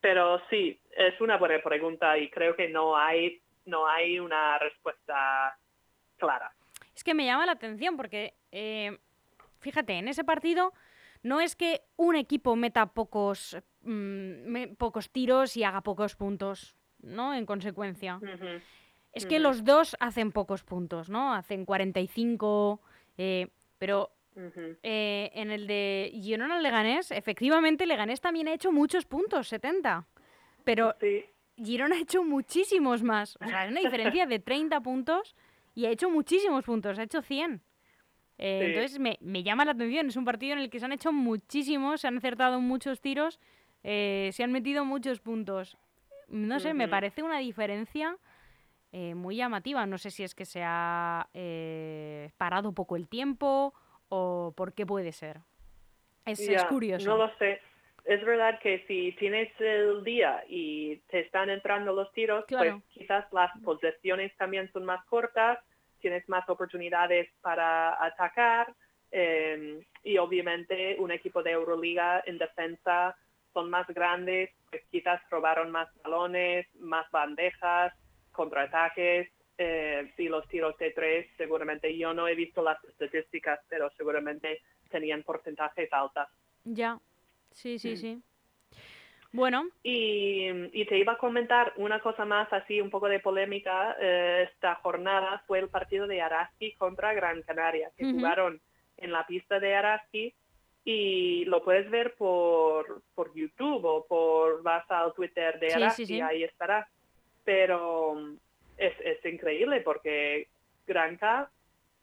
pero 0.01 0.41
sí, 0.49 0.77
es 0.97 1.21
una 1.21 1.37
buena 1.37 1.63
pregunta 1.63 2.17
y 2.17 2.29
creo 2.29 2.57
que 2.57 2.67
no 2.67 2.97
hay, 2.97 3.41
no 3.63 3.87
hay 3.87 4.19
una 4.19 4.59
respuesta 4.59 5.57
clara. 6.17 6.51
Es 6.93 7.01
que 7.05 7.13
me 7.13 7.23
llama 7.25 7.45
la 7.45 7.53
atención 7.53 7.95
porque, 7.95 8.33
eh, 8.51 8.97
fíjate, 9.61 9.93
en 9.93 10.09
ese 10.09 10.25
partido 10.25 10.73
no 11.23 11.39
es 11.39 11.55
que 11.55 11.83
un 11.95 12.17
equipo 12.17 12.57
meta 12.57 12.87
pocos, 12.87 13.57
mm, 13.83 14.43
me- 14.51 14.67
pocos 14.67 15.09
tiros 15.09 15.55
y 15.55 15.63
haga 15.63 15.79
pocos 15.79 16.17
puntos, 16.17 16.75
¿no? 16.99 17.33
En 17.33 17.45
consecuencia. 17.45 18.17
Ujú. 18.17 18.59
Es 19.15 19.25
que 19.25 19.39
los 19.39 19.63
dos 19.63 19.95
hacen 19.99 20.31
pocos 20.31 20.63
puntos, 20.63 21.09
¿no? 21.09 21.33
Hacen 21.33 21.65
45, 21.65 22.81
eh, 23.17 23.47
pero 23.77 24.11
eh, 24.83 25.31
en 25.33 25.51
el 25.51 25.67
de 25.67 26.11
Girona 26.13 26.59
Leganés, 26.59 27.11
efectivamente 27.11 27.85
Leganés 27.85 28.19
también 28.21 28.47
ha 28.49 28.53
hecho 28.53 28.71
muchos 28.71 29.05
puntos, 29.05 29.47
70. 29.47 30.05
Pero 30.65 30.95
Sí, 30.99 31.23
Girona 31.57 31.95
ha 31.95 31.99
hecho 31.99 32.23
muchísimos 32.23 33.03
más. 33.03 33.37
O 33.41 33.45
sea, 33.47 33.65
es 33.65 33.71
una 33.71 33.79
diferencia 33.81 34.25
de 34.25 34.39
30 34.39 34.81
puntos 34.81 35.35
y 35.73 35.85
ha 35.85 35.89
hecho 35.89 36.09
muchísimos 36.09 36.65
puntos, 36.65 36.99
ha 36.99 37.03
hecho 37.03 37.21
100. 37.21 37.61
Eh, 38.37 38.59
Sí. 38.59 38.65
Entonces 38.65 38.99
me, 38.99 39.17
me 39.21 39.43
llama 39.43 39.63
la 39.63 39.71
atención, 39.71 40.07
es 40.07 40.17
un 40.17 40.25
partido 40.25 40.53
en 40.53 40.59
el 40.59 40.69
que 40.69 40.79
se 40.79 40.85
han 40.85 40.91
hecho 40.91 41.13
muchísimos, 41.13 42.01
se 42.01 42.07
han 42.09 42.17
acertado 42.17 42.59
muchos 42.59 42.99
tiros, 42.99 43.39
eh, 43.83 44.29
se 44.33 44.43
han 44.43 44.51
metido 44.51 44.83
muchos 44.83 45.21
puntos. 45.21 45.77
No 46.27 46.59
sé, 46.59 46.73
me 46.73 46.87
parece 46.89 47.23
una 47.23 47.37
diferencia 47.37 48.17
eh, 48.97 49.13
muy 49.13 49.35
llamativa. 49.35 49.85
No 49.85 49.97
sé 49.97 50.09
si 50.09 50.23
es 50.23 50.33
que 50.33 50.45
se 50.45 50.61
ha 50.63 51.27
eh, 51.33 52.29
parado 52.37 52.71
poco 52.71 52.95
el 52.95 53.09
tiempo 53.09 53.73
o 54.07 54.53
por 54.55 54.71
qué 54.73 54.85
puede 54.85 55.11
ser. 55.11 55.41
Es, 56.25 56.39
curioso. 56.69 57.05
No 57.09 57.17
lo 57.17 57.37
sé. 57.37 57.59
Es 58.05 58.23
verdad 58.23 58.57
que 58.61 58.85
si 58.87 59.11
tienes 59.19 59.51
el 59.59 60.01
día 60.05 60.45
y 60.47 60.95
te 61.09 61.19
están 61.19 61.49
entrando 61.49 61.91
los 61.91 62.09
tiros, 62.13 62.45
Claro. 62.45 62.81
pues 62.85 62.99
quizás 62.99 63.25
las 63.33 63.51
posesiones 63.65 64.33
también 64.37 64.71
son 64.71 64.85
más 64.85 65.03
cortas, 65.07 65.59
tienes 65.99 66.27
más 66.29 66.47
oportunidades 66.47 67.27
para 67.41 68.01
atacar 68.01 68.73
eh, 69.11 69.85
y 70.05 70.17
obviamente 70.19 70.95
un 70.99 71.11
equipo 71.11 71.43
de 71.43 71.51
Euroliga 71.51 72.23
en 72.25 72.37
defensa 72.37 73.17
son 73.51 73.69
más 73.69 73.87
grandes, 73.87 74.51
pues 74.69 74.83
quizás 74.89 75.21
robaron 75.29 75.69
más 75.69 75.89
balones, 76.01 76.65
más 76.75 77.11
bandejas, 77.11 77.93
contraataques 78.35 79.29
eh, 79.57 80.13
y 80.17 80.27
los 80.27 80.47
tiros 80.47 80.77
de 80.77 80.91
tres 80.91 81.27
seguramente 81.37 81.97
yo 81.97 82.13
no 82.13 82.27
he 82.27 82.35
visto 82.35 82.61
las 82.61 82.83
estadísticas, 82.83 83.59
pero 83.69 83.89
seguramente 83.97 84.61
tenían 84.89 85.23
porcentajes 85.23 85.91
altas. 85.93 86.27
Ya, 86.65 86.99
sí, 87.51 87.79
sí, 87.79 87.93
Mm. 87.93 87.95
sí. 87.95 88.21
Bueno, 89.31 89.67
Y, 89.83 90.47
y 90.71 90.85
te 90.85 90.97
iba 90.97 91.13
a 91.13 91.17
comentar 91.17 91.73
una 91.75 91.99
cosa 91.99 92.23
más 92.23 92.51
así, 92.53 92.79
un 92.79 92.89
poco 92.89 93.07
de 93.09 93.19
polémica. 93.19 93.95
eh, 93.99 94.47
esta 94.49 94.75
jornada 94.75 95.43
fue 95.45 95.59
el 95.59 95.67
partido 95.69 96.07
de 96.07 96.21
Araski 96.21 96.73
contra 96.75 97.13
Gran 97.13 97.41
Canaria, 97.41 97.91
que 97.97 98.05
jugaron 98.13 98.61
en 98.97 99.11
la 99.11 99.25
pista 99.27 99.59
de 99.59 99.75
Araski 99.75 100.33
y 100.85 101.43
lo 101.45 101.63
puedes 101.63 101.89
ver 101.89 102.15
por, 102.15 103.01
por 103.13 103.33
YouTube 103.35 103.83
o 103.83 104.05
por 104.07 104.63
vas 104.63 104.89
al 104.89 105.13
Twitter 105.13 105.59
de 105.59 105.67
Sí, 105.69 105.73
sí, 105.75 105.83
Araski, 105.83 106.05
sí. 106.05 106.21
ahí 106.21 106.43
estará. 106.43 106.87
Pero 107.45 108.17
es, 108.77 108.93
es 108.99 109.23
increíble 109.25 109.81
porque 109.81 110.47
Granca 110.85 111.49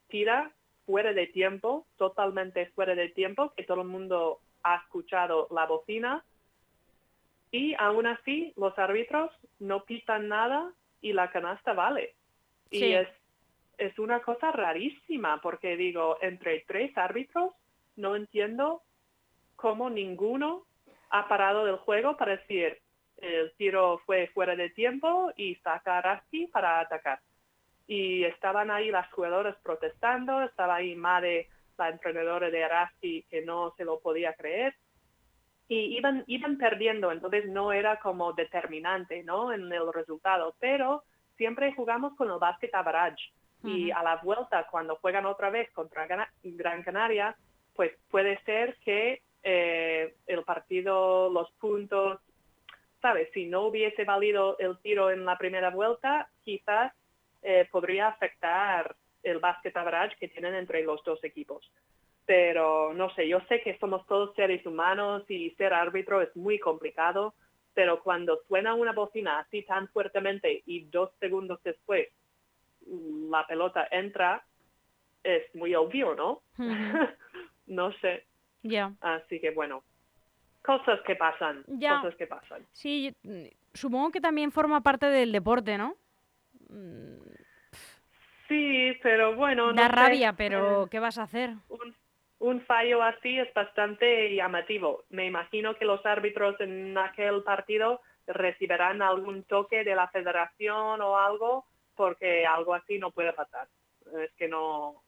tira 0.08 0.50
fuera 0.86 1.12
de 1.12 1.26
tiempo, 1.26 1.86
totalmente 1.96 2.66
fuera 2.74 2.94
de 2.94 3.08
tiempo, 3.10 3.52
que 3.56 3.64
todo 3.64 3.82
el 3.82 3.88
mundo 3.88 4.40
ha 4.62 4.76
escuchado 4.76 5.48
la 5.50 5.66
bocina 5.66 6.24
y 7.50 7.74
aún 7.78 8.06
así 8.06 8.52
los 8.56 8.76
árbitros 8.78 9.30
no 9.60 9.84
pitan 9.84 10.28
nada 10.28 10.72
y 11.02 11.12
la 11.12 11.30
canasta 11.30 11.74
vale. 11.74 12.14
Y 12.70 12.92
es, 12.92 13.08
es 13.76 13.98
una 13.98 14.20
cosa 14.20 14.50
rarísima 14.50 15.40
porque 15.42 15.76
digo, 15.76 16.16
entre 16.22 16.64
tres 16.66 16.96
árbitros 16.96 17.52
no 17.96 18.16
entiendo 18.16 18.82
cómo 19.56 19.90
ninguno 19.90 20.64
ha 21.10 21.28
parado 21.28 21.66
del 21.66 21.76
juego 21.76 22.16
para 22.16 22.36
decir 22.36 22.81
el 23.22 23.52
tiro 23.56 24.02
fue 24.04 24.26
fuera 24.34 24.54
de 24.54 24.70
tiempo 24.70 25.32
y 25.36 25.54
saca 25.56 25.98
a 25.98 26.02
Raski 26.02 26.48
para 26.48 26.80
atacar. 26.80 27.20
Y 27.86 28.24
estaban 28.24 28.70
ahí 28.70 28.90
las 28.90 29.10
jugadoras 29.12 29.56
protestando, 29.62 30.42
estaba 30.42 30.76
ahí 30.76 30.94
Made, 30.94 31.48
la 31.78 31.88
entrenadora 31.88 32.50
de 32.50 32.64
Araski, 32.64 33.22
que 33.30 33.42
no 33.42 33.72
se 33.76 33.84
lo 33.84 34.00
podía 34.00 34.34
creer 34.34 34.74
y 35.72 35.96
iban, 35.96 36.24
iban 36.26 36.58
perdiendo, 36.58 37.10
entonces 37.10 37.46
no 37.48 37.72
era 37.72 37.98
como 37.98 38.34
determinante 38.34 39.22
¿no? 39.22 39.52
en 39.52 39.72
el 39.72 39.90
resultado, 39.92 40.54
pero 40.60 41.04
siempre 41.36 41.72
jugamos 41.72 42.14
con 42.16 42.30
el 42.30 42.38
básquet 42.38 42.74
average 42.74 43.32
y 43.64 43.90
Ujú. 43.90 43.98
a 43.98 44.02
la 44.02 44.16
vuelta 44.16 44.66
cuando 44.70 44.96
juegan 44.96 45.24
otra 45.24 45.48
vez 45.48 45.70
contra 45.72 46.06
Gran 46.42 46.82
Canaria, 46.82 47.34
pues 47.74 47.92
puede 48.10 48.38
ser 48.44 48.76
que 48.84 49.22
eh, 49.42 50.14
el 50.26 50.42
partido, 50.42 51.30
los 51.30 51.50
puntos, 51.52 52.20
¿sabes? 53.02 53.28
Si 53.34 53.44
no 53.46 53.66
hubiese 53.66 54.04
valido 54.04 54.56
el 54.58 54.78
tiro 54.78 55.10
en 55.10 55.26
la 55.26 55.36
primera 55.36 55.70
vuelta, 55.70 56.30
quizás 56.44 56.92
eh, 57.42 57.68
podría 57.70 58.08
afectar 58.08 58.96
el 59.22 59.38
básquet 59.38 59.76
average 59.76 60.16
que 60.18 60.28
tienen 60.28 60.54
entre 60.54 60.82
los 60.82 61.04
dos 61.04 61.22
equipos 61.22 61.70
pero 62.24 62.94
no 62.94 63.10
sé, 63.14 63.28
yo 63.28 63.40
sé 63.48 63.60
que 63.62 63.78
somos 63.78 64.06
todos 64.06 64.34
seres 64.34 64.64
humanos 64.64 65.24
y 65.28 65.50
ser 65.52 65.74
árbitro 65.74 66.22
es 66.22 66.34
muy 66.36 66.58
complicado, 66.58 67.34
pero 67.74 68.02
cuando 68.02 68.40
suena 68.48 68.74
una 68.74 68.92
bocina 68.92 69.40
así 69.40 69.62
tan 69.62 69.88
fuertemente 69.88 70.62
y 70.66 70.84
dos 70.84 71.10
segundos 71.18 71.60
después 71.64 72.08
la 72.86 73.46
pelota 73.46 73.86
entra, 73.90 74.44
es 75.22 75.54
muy 75.54 75.74
obvio, 75.74 76.14
¿no? 76.14 76.42
No 77.64 77.92
sé, 78.00 78.26
ya. 78.62 78.92
así 79.00 79.40
que 79.40 79.50
bueno, 79.52 79.84
cosas 80.62 81.00
que 81.06 81.16
pasan, 81.16 81.64
Ya. 81.66 82.00
cosas 82.00 82.16
que 82.16 82.26
pasan. 82.26 82.64
Sí, 82.72 83.14
supongo 83.74 84.10
que 84.10 84.20
también 84.20 84.52
forma 84.52 84.80
parte 84.82 85.06
del 85.06 85.32
deporte, 85.32 85.76
¿no? 85.78 85.96
Mm, 86.68 87.18
Sí, 88.48 88.98
pero 89.02 89.34
bueno, 89.34 89.72
Da 89.72 89.88
no 89.88 89.94
sé, 89.94 90.00
rabia, 90.02 90.32
pero 90.34 90.84
eh, 90.84 90.88
¿qué 90.90 90.98
vas 90.98 91.16
a 91.18 91.22
hacer? 91.22 91.54
un, 91.68 91.94
un 92.40 92.60
fallo 92.62 93.02
así 93.02 93.38
es 93.38 93.52
bastante 93.54 94.34
llamativo. 94.34 95.04
Me 95.08 95.24
imagino 95.26 95.74
que 95.76 95.84
los 95.86 96.04
árbitros 96.04 96.60
en 96.60 96.96
aquel 96.98 97.42
partido 97.44 98.02
recibirán 98.26 99.00
algún 99.00 99.44
toque 99.44 99.84
de 99.84 99.94
la 99.94 100.08
federación 100.08 101.00
o 101.00 101.16
algo 101.18 101.64
porque 101.94 102.44
algo 102.44 102.74
así 102.74 102.98
no 102.98 103.10
puede 103.10 103.32
pasar. 103.32 103.68
Es 104.22 104.30
que 104.34 104.48
no, 104.48 105.02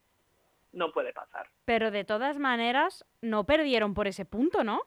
no 0.72 0.90
puede 0.92 1.12
pasar. 1.12 1.46
Pero 1.66 1.90
de 1.90 2.04
todas 2.04 2.38
maneras, 2.38 3.04
no 3.20 3.44
perdieron 3.44 3.92
por 3.92 4.06
ese 4.06 4.24
punto, 4.24 4.64
¿no? 4.64 4.80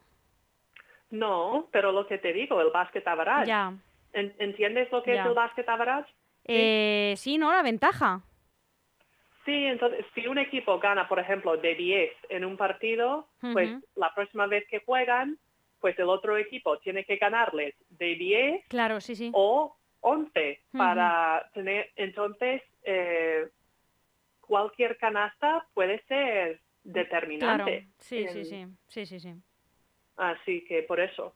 No, 1.10 1.68
pero 1.72 1.92
lo 1.92 2.06
que 2.08 2.18
te 2.18 2.34
digo, 2.34 2.60
el 2.62 2.70
basket 2.72 3.04
average. 3.06 3.48
Ya. 3.48 3.74
En- 4.14 4.36
¿Entiendes 4.40 4.92
lo 4.92 5.04
que 5.04 5.14
Ya. 5.14 5.22
es 5.22 5.28
el 5.28 5.34
basket 5.34 5.68
average? 5.68 6.12
Eh, 6.46 7.14
sí, 7.18 7.38
¿no? 7.38 7.52
La 7.52 7.62
ventaja. 7.62 8.22
Sí, 9.46 9.66
entonces, 9.66 10.06
si 10.14 10.28
un 10.28 10.38
equipo 10.38 10.78
gana, 10.80 11.08
por 11.08 11.20
ejemplo, 11.20 11.56
de 11.56 11.76
10 11.76 12.12
en 12.30 12.44
un 12.44 12.58
partido, 12.58 13.28
pues 13.54 13.72
la 13.96 14.14
próxima 14.14 14.46
vez 14.48 14.68
que 14.70 14.80
juegan, 14.80 15.38
pues 15.80 15.98
el 16.00 16.10
otro 16.10 16.38
equipo 16.38 16.78
tiene 16.80 17.06
que 17.06 17.16
ganarles 17.18 17.74
de 17.90 18.16
10 18.16 18.66
Claro, 18.68 19.00
sí, 19.00 19.16
sí. 19.16 19.30
o 19.34 19.78
11 20.02 20.62
Ujú. 20.70 20.78
para 20.78 21.50
tener, 21.54 21.90
entonces, 21.96 22.62
eh, 22.84 23.48
cualquier 24.42 24.98
canasta 24.98 25.66
puede 25.74 26.04
ser 26.08 26.60
Claro. 26.84 27.04
determinante. 27.04 27.88
Sí, 28.00 28.28
sí, 28.30 28.40
en- 28.40 28.46
sí. 28.46 28.66
Sí, 28.88 29.06
sí, 29.06 29.20
sí. 29.20 29.34
Así 30.18 30.66
que 30.66 30.84
por 30.84 31.00
eso. 31.00 31.34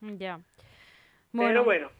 Ya. 0.00 0.40
Pero 1.32 1.64
bueno, 1.64 1.90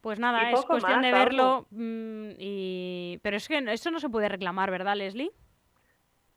Pues 0.00 0.18
nada, 0.18 0.50
es 0.52 0.64
cuestión 0.66 1.02
de 1.02 1.12
verlo. 1.12 1.66
mm, 1.70 2.30
y... 2.38 3.18
Pero 3.22 3.36
es 3.36 3.48
que 3.48 3.58
eso 3.58 3.90
no 3.90 3.98
se 3.98 4.08
puede 4.08 4.28
reclamar, 4.28 4.70
¿verdad, 4.70 4.96
Leslie? 4.96 5.30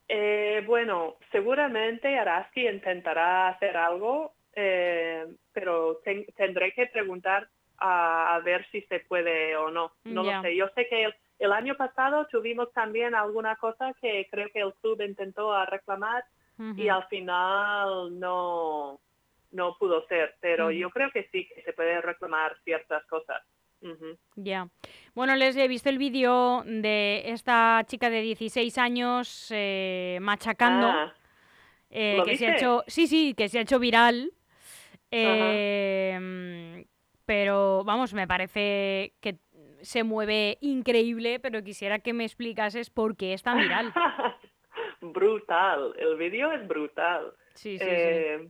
Eh, 0.08 0.63
bueno, 0.65 1.17
seguramente 1.32 2.17
Araski 2.17 2.67
intentará 2.67 3.49
hacer 3.49 3.77
algo, 3.77 4.34
eh, 4.55 5.25
pero 5.53 5.97
ten- 6.03 6.25
tendré 6.36 6.73
que 6.73 6.88
preguntar 6.88 7.47
a, 7.77 8.34
a 8.36 8.39
ver 8.39 8.65
si 8.71 8.82
se 8.84 9.01
puede 9.01 9.55
o 9.55 9.69
no. 9.69 9.91
No 10.05 10.23
lo 10.23 10.41
sé. 10.41 10.55
Yo 10.55 10.67
sé 10.73 10.88
que 10.88 11.03
el, 11.03 11.15
el 11.38 11.51
año 11.53 11.75
pasado 11.75 12.25
tuvimos 12.27 12.73
también 12.73 13.13
alguna 13.13 13.55
cosa 13.58 13.93
que 14.01 14.27
creo 14.32 14.49
que 14.51 14.62
el 14.62 14.73
club 14.82 14.99
intentó 15.01 15.53
a 15.53 15.65
y 16.76 16.89
al 16.89 17.08
final 17.08 18.19
no, 18.19 19.00
no 19.52 19.78
pudo 19.78 20.06
ser, 20.08 20.36
pero 20.41 20.72
yo 20.72 20.89
creo 20.89 21.10
que 21.12 21.30
sí 21.32 21.48
que 21.48 21.62
se 21.62 21.74
puede 21.74 22.02
reclamar 22.02 22.58
ciertas 22.63 23.06
cosas. 23.06 23.41
Ya. 24.36 24.67
Bueno, 25.15 25.36
Leslie, 25.36 25.63
he 25.63 25.67
visto 25.67 25.89
el 25.89 25.98
vídeo 25.98 26.63
de 26.65 27.24
esta 27.26 27.84
chica 27.88 28.10
de 28.10 28.22
16 28.22 28.78
años 28.78 29.48
eh, 29.52 30.17
machacando. 30.22 30.88
Ah, 30.88 31.13
eh, 31.89 32.15
¿lo 32.17 32.26
que 32.26 32.38
se 32.38 32.48
ha 32.48 32.56
hecho, 32.56 32.84
sí, 32.88 33.08
sí, 33.08 33.34
que 33.38 33.48
se 33.48 33.60
ha 33.60 33.62
hecho 33.62 33.80
viral. 33.80 34.32
Eh, 35.12 36.86
pero 37.26 37.84
vamos, 37.84 38.13
me 38.13 38.28
parece 38.28 39.13
que 39.22 39.38
se 39.82 40.04
mueve 40.04 40.58
increíble, 40.62 41.39
pero 41.39 41.63
quisiera 41.63 42.00
que 42.00 42.13
me 42.13 42.26
explicases 42.26 42.89
por 42.89 43.15
qué 43.15 43.34
es 43.34 43.43
tan 43.43 43.60
viral. 43.60 43.93
brutal, 45.01 45.93
el 45.97 46.15
vídeo 46.17 46.51
es 46.51 46.67
brutal. 46.67 47.33
Sí, 47.53 47.77
sí, 47.77 47.85
sí. 47.85 47.85
Eh, 47.89 48.49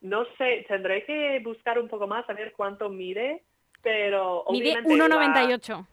No 0.00 0.24
sé, 0.36 0.64
tendré 0.68 1.04
que 1.04 1.40
buscar 1.42 1.78
un 1.78 1.88
poco 1.88 2.06
más 2.06 2.28
a 2.30 2.32
ver 2.32 2.52
cuánto 2.52 2.88
mide, 2.88 3.42
pero 3.82 4.44
Mide 4.50 4.70
obviamente 4.78 4.96
la- 4.96 5.04
1,98. 5.06 5.86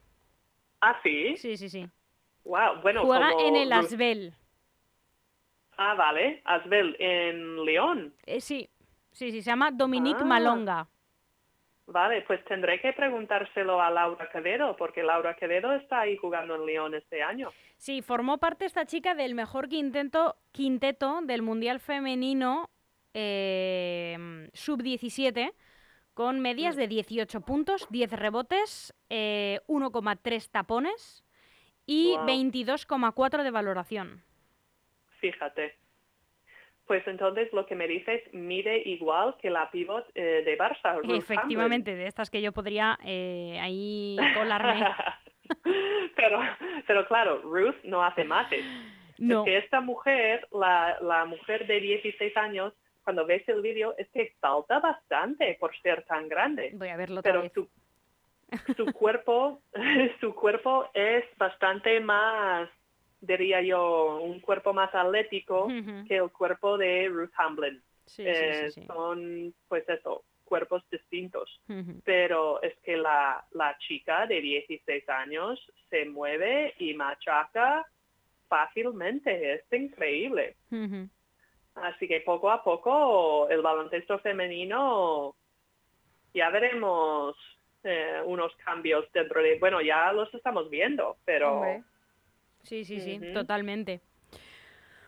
Ah, 0.82 1.00
sí. 1.02 1.36
Sí, 1.38 1.58
sí, 1.58 1.70
sí. 1.70 1.90
Wow, 2.44 2.82
bueno, 2.84 3.04
Juega 3.04 3.32
como 3.32 3.48
en 3.48 3.56
el 3.56 3.74
Asbel. 3.74 4.34
Ah, 5.78 5.96
vale, 5.96 6.42
Asbel 6.46 6.96
en 7.00 7.66
León. 7.66 8.14
Eh, 8.26 8.40
sí, 8.40 8.70
sí, 9.12 9.32
sí, 9.32 9.42
se 9.42 9.50
llama 9.50 9.72
Dominique 9.72 10.22
Ah. 10.22 10.26
Malonga. 10.26 10.88
Vale, 11.88 12.24
pues 12.24 12.44
tendré 12.46 12.82
que 12.82 12.94
preguntárselo 12.94 13.80
a 13.80 13.92
Laura 13.92 14.28
Quevedo, 14.32 14.76
porque 14.76 15.04
Laura 15.04 15.36
Quevedo 15.36 15.72
está 15.74 16.02
ahí 16.02 16.18
jugando 16.18 16.56
en 16.56 16.66
León 16.66 16.96
este 16.96 17.22
año. 17.22 17.52
Sí, 17.78 18.02
formó 18.02 18.40
parte 18.40 18.66
esta 18.66 18.86
chica 18.86 19.14
del 19.14 19.36
mejor 19.36 19.70
quinteto, 19.70 20.36
quinteto 20.52 21.22
del 21.22 21.42
Mundial 21.44 21.80
Femenino 21.80 22.70
eh, 23.14 24.50
Sub-17, 24.54 25.54
con 26.16 26.40
medias 26.40 26.76
Mm. 26.76 26.80
de 26.80 26.88
18 26.88 27.42
puntos, 27.42 27.88
10 27.90 28.12
rebotes, 28.14 28.94
eh, 29.10 29.60
1,3 29.68 30.50
tapones 30.50 31.24
y 31.86 32.14
Guau. 32.14 32.26
22,4 32.26 33.44
de 33.44 33.52
valoración. 33.52 34.24
Fíjate. 35.20 35.78
Pues 36.88 37.06
entonces 37.08 37.52
lo 37.52 37.66
que 37.66 37.76
me 37.76 37.88
dices 37.88 38.22
mide 38.32 38.78
igual 38.86 39.36
que 39.42 39.50
la 39.50 39.72
pivot 39.72 40.06
eh, 40.14 40.44
de 40.46 40.58
Barça. 40.58 41.02
Ruth 41.02 41.16
Efectivamente, 41.18 41.96
de 41.96 42.08
estas 42.08 42.30
que 42.30 42.42
yo 42.42 42.52
podría 42.52 43.00
eh, 43.04 43.58
ahí 43.60 44.18
colarme. 44.36 44.86
pero, 46.16 46.40
pero 46.86 47.08
claro, 47.08 47.42
Ruth 47.42 47.76
no 47.84 48.04
hace 48.04 48.24
mates. 48.24 48.64
No, 49.18 49.42
Es 49.42 49.46
que 49.46 49.58
esta 49.58 49.82
mujer, 49.82 50.48
la, 50.52 50.98
la 51.02 51.26
mujer 51.26 51.66
de 51.68 51.80
16 51.80 52.36
años, 52.38 52.74
cuando 53.04 53.26
ves 53.26 53.48
el 53.48 53.62
vídeo, 53.62 53.96
es 53.98 54.08
que 54.10 54.34
salta 54.42 54.80
bastante 54.80 55.56
por 55.60 55.76
ser 55.82 56.04
tan 56.04 56.28
grande. 56.28 56.72
voy 56.74 56.90
a 56.90 56.98
verlo 56.98 57.22
otra 57.22 57.32
Pero 57.32 57.44
vez. 57.44 57.54
su, 57.54 57.68
su 58.76 58.92
cuerpo, 58.94 59.62
su 60.20 60.36
cuerpo 60.36 60.90
es 60.94 61.24
bastante 61.38 62.00
más, 62.00 62.70
diría 63.26 63.62
yo, 63.62 64.20
un 64.22 64.40
cuerpo 64.40 64.74
más 64.74 64.94
atlético 64.94 65.68
que 66.08 66.18
el 66.18 66.30
cuerpo 66.32 66.78
de 66.78 67.08
Ruth 67.10 67.32
Hamblin. 67.38 67.82
Sí, 68.06 68.24
Eh, 68.26 68.66
sí, 68.68 68.72
sí, 68.74 68.82
sí. 68.82 68.88
Son, 68.88 69.54
pues 69.68 69.88
eso, 69.90 70.24
cuerpos 70.44 70.84
distintos. 70.90 71.60
Pero 72.04 72.62
es 72.62 72.76
que 72.84 72.96
la, 72.96 73.44
la 73.52 73.78
chica 73.80 74.26
de 74.28 74.40
16 74.40 75.10
años 75.10 75.60
se 75.90 76.06
mueve 76.06 76.74
y 76.80 76.94
machaca 76.94 77.86
fácilmente. 78.48 79.54
Es 79.56 79.74
increíble. 79.74 80.56
Así 81.76 82.08
que 82.08 82.22
poco 82.22 82.50
a 82.52 82.64
poco 82.64 83.50
el 83.50 83.62
baloncesto 83.62 84.20
femenino 84.20 85.36
ya 86.34 86.50
veremos 86.50 87.36
eh, 87.84 88.22
unos 88.26 88.56
cambios 88.58 89.12
dentro 89.12 89.42
de... 89.42 89.58
Bueno, 89.60 89.82
ya 89.82 90.12
los 90.14 90.34
estamos 90.34 90.70
viendo, 90.70 91.18
pero... 91.26 91.62
Sí, 92.66 92.84
sí, 92.84 93.00
sí, 93.00 93.20
totalmente. 93.34 94.02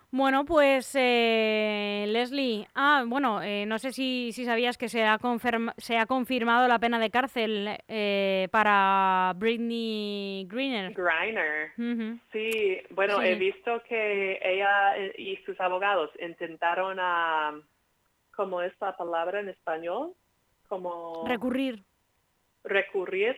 Bueno, 0.10 0.46
pues 0.46 0.96
eh, 0.98 2.06
Leslie, 2.08 2.66
ah, 2.76 3.04
bueno, 3.06 3.42
eh, 3.44 3.66
no 3.66 3.78
sé 3.78 3.92
si, 3.92 4.32
si 4.32 4.46
sabías 4.46 4.78
que 4.78 4.88
se 4.88 5.04
ha, 5.04 5.18
confirma- 5.20 5.74
se 5.78 5.98
ha 5.98 6.06
confirmado 6.06 6.66
la 6.70 6.80
pena 6.80 6.98
de 6.98 7.10
cárcel 7.10 7.78
eh, 7.90 8.48
para 8.50 9.34
Britney 9.36 10.48
Greener. 10.50 10.94
Griner. 10.94 11.72
Ujú. 11.78 12.20
Sí, 12.32 12.78
bueno, 12.92 13.20
Sí. 13.20 13.28
he 13.28 13.36
visto 13.36 13.84
que 13.90 14.40
ella 14.42 14.98
y 15.18 15.36
sus 15.46 15.60
abogados 15.60 16.10
intentaron 16.22 16.98
a... 17.02 17.60
¿Cómo 18.34 18.62
es 18.62 18.72
la 18.80 18.96
palabra 18.96 19.42
en 19.42 19.50
español? 19.50 20.14
Como... 20.70 21.26
Recurrir. 21.28 21.84
recurrir 22.64 23.36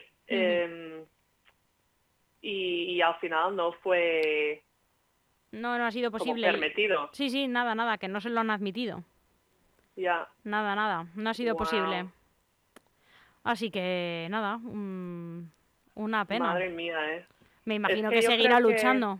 y, 2.41 2.93
y 2.95 3.01
al 3.01 3.15
final 3.15 3.55
no 3.55 3.73
fue 3.73 4.63
No, 5.51 5.77
no 5.77 5.85
ha 5.85 5.91
sido 5.91 6.11
como 6.11 6.19
posible. 6.19 6.51
permitido. 6.51 7.09
Sí, 7.13 7.29
sí, 7.29 7.47
nada, 7.47 7.75
nada, 7.75 7.97
que 7.97 8.07
no 8.07 8.21
se 8.21 8.29
lo 8.29 8.39
han 8.39 8.49
admitido. 8.51 9.03
Ya, 9.95 10.27
Nada, 10.43 10.75
nada, 10.75 11.07
no 11.15 11.29
ha 11.29 11.33
sido 11.33 11.55
posible. 11.57 12.05
Así 13.43 13.69
que 13.71 14.27
nada, 14.29 14.57
una 15.95 16.25
pena. 16.25 16.45
madre 16.53 16.69
mía, 16.69 17.15
¿eh? 17.15 17.25
Me 17.65 17.75
imagino 17.75 18.09
que 18.09 18.21
seguirá 18.21 18.57
que- 18.57 18.61
luchando. 18.63 19.19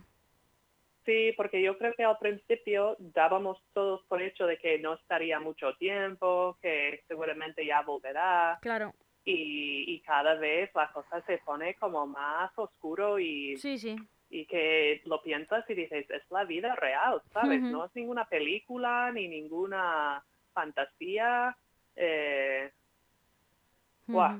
Sí, 1.06 1.32
porque 1.36 1.62
yo 1.62 1.76
creo 1.78 1.94
que 1.94 2.04
al 2.04 2.18
principio 2.18 2.94
dábamos 2.98 3.58
todos 3.72 4.02
por 4.04 4.20
hecho 4.22 4.46
de 4.46 4.58
que 4.58 4.78
no 4.78 4.94
estaría 4.94 5.40
mucho 5.40 5.74
tiempo, 5.76 6.56
que 6.62 7.02
seguramente 7.08 7.64
ya 7.66 7.80
volverá 7.82 8.58
Claro, 8.60 8.94
y, 9.24 9.84
y 9.86 10.00
cada 10.00 10.34
vez 10.34 10.70
la 10.74 10.90
cosa 10.92 11.20
se 11.26 11.38
pone 11.38 11.74
como 11.74 12.06
más 12.06 12.50
oscuro 12.56 13.18
y, 13.18 13.56
sí, 13.58 13.78
sí. 13.78 13.96
y 14.30 14.46
que 14.46 15.02
lo 15.04 15.22
piensas 15.22 15.68
y 15.68 15.74
dices, 15.74 16.08
es 16.10 16.22
la 16.30 16.44
vida 16.44 16.74
real, 16.76 17.20
¿sabes? 17.32 17.60
No 17.60 17.84
es 17.84 17.94
ninguna 17.94 18.26
película 18.26 19.10
ni 19.12 19.28
ninguna 19.28 20.24
fantasía. 20.52 21.56
Eh, 21.96 22.70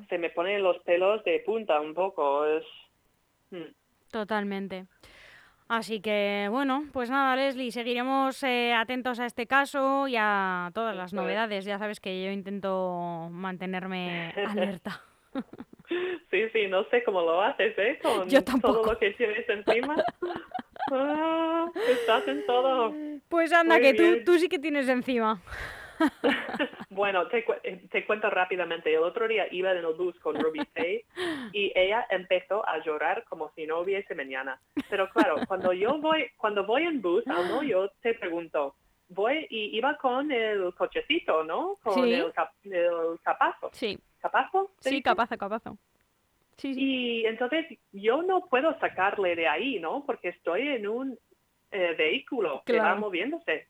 se 0.09 0.19
me 0.19 0.31
ponen 0.31 0.63
los 0.63 0.79
pelos 0.83 1.23
de 1.25 1.41
punta 1.41 1.81
un 1.81 1.95
poco. 1.95 2.47
Es... 2.47 2.65
Mm. 3.51 3.73
Totalmente. 4.11 4.87
Así 5.71 6.01
que, 6.01 6.49
bueno, 6.51 6.87
pues 6.93 7.11
nada, 7.11 7.37
Leslie, 7.37 7.71
seguiremos 7.71 8.43
eh, 8.43 8.75
atentos 8.75 9.21
a 9.21 9.27
este 9.27 9.47
caso 9.47 10.09
y 10.09 10.17
a 10.19 10.69
todas 10.75 10.97
las 10.97 11.13
novedades. 11.13 11.65
Ya 11.65 11.79
sabes 11.79 12.01
que 12.01 12.25
yo 12.25 12.33
intento 12.33 13.29
mantenerme 13.31 14.35
alerta. 14.49 15.01
Sí, 16.29 16.49
sí, 16.53 16.67
no 16.69 16.83
sé 16.91 17.05
cómo 17.05 17.21
lo 17.21 17.41
haces, 17.41 17.79
¿eh? 17.79 18.01
Con 18.03 18.29
Yo 18.29 18.43
tampoco. 18.43 18.81
todo 18.81 18.93
lo 18.95 18.99
que 18.99 19.11
tienes 19.13 19.49
encima. 19.49 19.95
Ah, 20.93 21.67
estás 21.89 22.27
en 22.27 22.45
todo. 22.47 22.93
Pues 23.29 23.53
anda, 23.53 23.77
Muy 23.77 23.83
que 23.83 23.95
tú, 23.95 24.25
tú 24.25 24.39
sí 24.39 24.49
que 24.49 24.59
tienes 24.59 24.89
encima. 24.89 25.41
bueno, 26.91 27.27
te, 27.29 27.45
cu- 27.45 27.55
eh, 27.63 27.83
te 27.91 28.05
cuento 28.07 28.31
rápidamente. 28.31 28.93
El 28.93 29.03
otro 29.03 29.29
día 29.29 29.47
iba 29.53 29.71
en 29.73 29.79
el 29.79 29.87
bus 29.95 30.19
con 30.21 30.39
Ruby 30.41 30.61
Faye 30.75 31.05
y 31.53 31.73
ella 31.75 32.07
empezó 32.11 32.67
a 32.69 32.79
llorar 32.79 33.25
como 33.29 33.51
si 33.55 33.67
no 33.67 33.81
hubiese 33.81 34.15
mañana. 34.15 34.61
Pero 34.89 35.09
claro, 35.11 35.37
cuando 35.47 35.73
yo 35.73 35.99
voy, 35.99 36.27
cuando 36.37 36.65
voy 36.65 36.85
en 36.85 37.01
bus, 37.01 37.27
Almo, 37.29 37.63
yo 37.63 37.91
te 38.03 38.15
pregunto, 38.15 38.75
voy 39.09 39.47
y 39.51 39.77
iba 39.77 39.97
con 39.97 40.31
el 40.33 40.75
cochecito, 40.75 41.45
¿no? 41.45 41.77
Con 41.83 41.95
Sí. 42.05 42.15
el, 42.15 42.33
cap- 42.33 42.53
el 42.65 43.19
capazo. 43.23 43.71
Sí, 43.73 43.99
¿Capazo? 44.21 44.71
sí, 44.81 44.91
dice? 44.91 45.03
capazo, 45.03 45.39
capazo. 45.39 45.79
Sí, 46.59 46.75
sí. 46.75 46.81
Y 46.83 47.25
entonces 47.27 47.67
yo 47.93 48.21
no 48.23 48.47
puedo 48.47 48.79
sacarle 48.81 49.35
de 49.35 49.49
ahí, 49.49 49.81
¿no? 49.81 50.05
Porque 50.05 50.29
estoy 50.29 50.69
en 50.69 50.87
un 50.87 51.19
eh, 51.73 51.95
vehículo 51.97 52.63
que 52.67 52.79
va 52.79 52.95
moviéndose. 52.97 53.67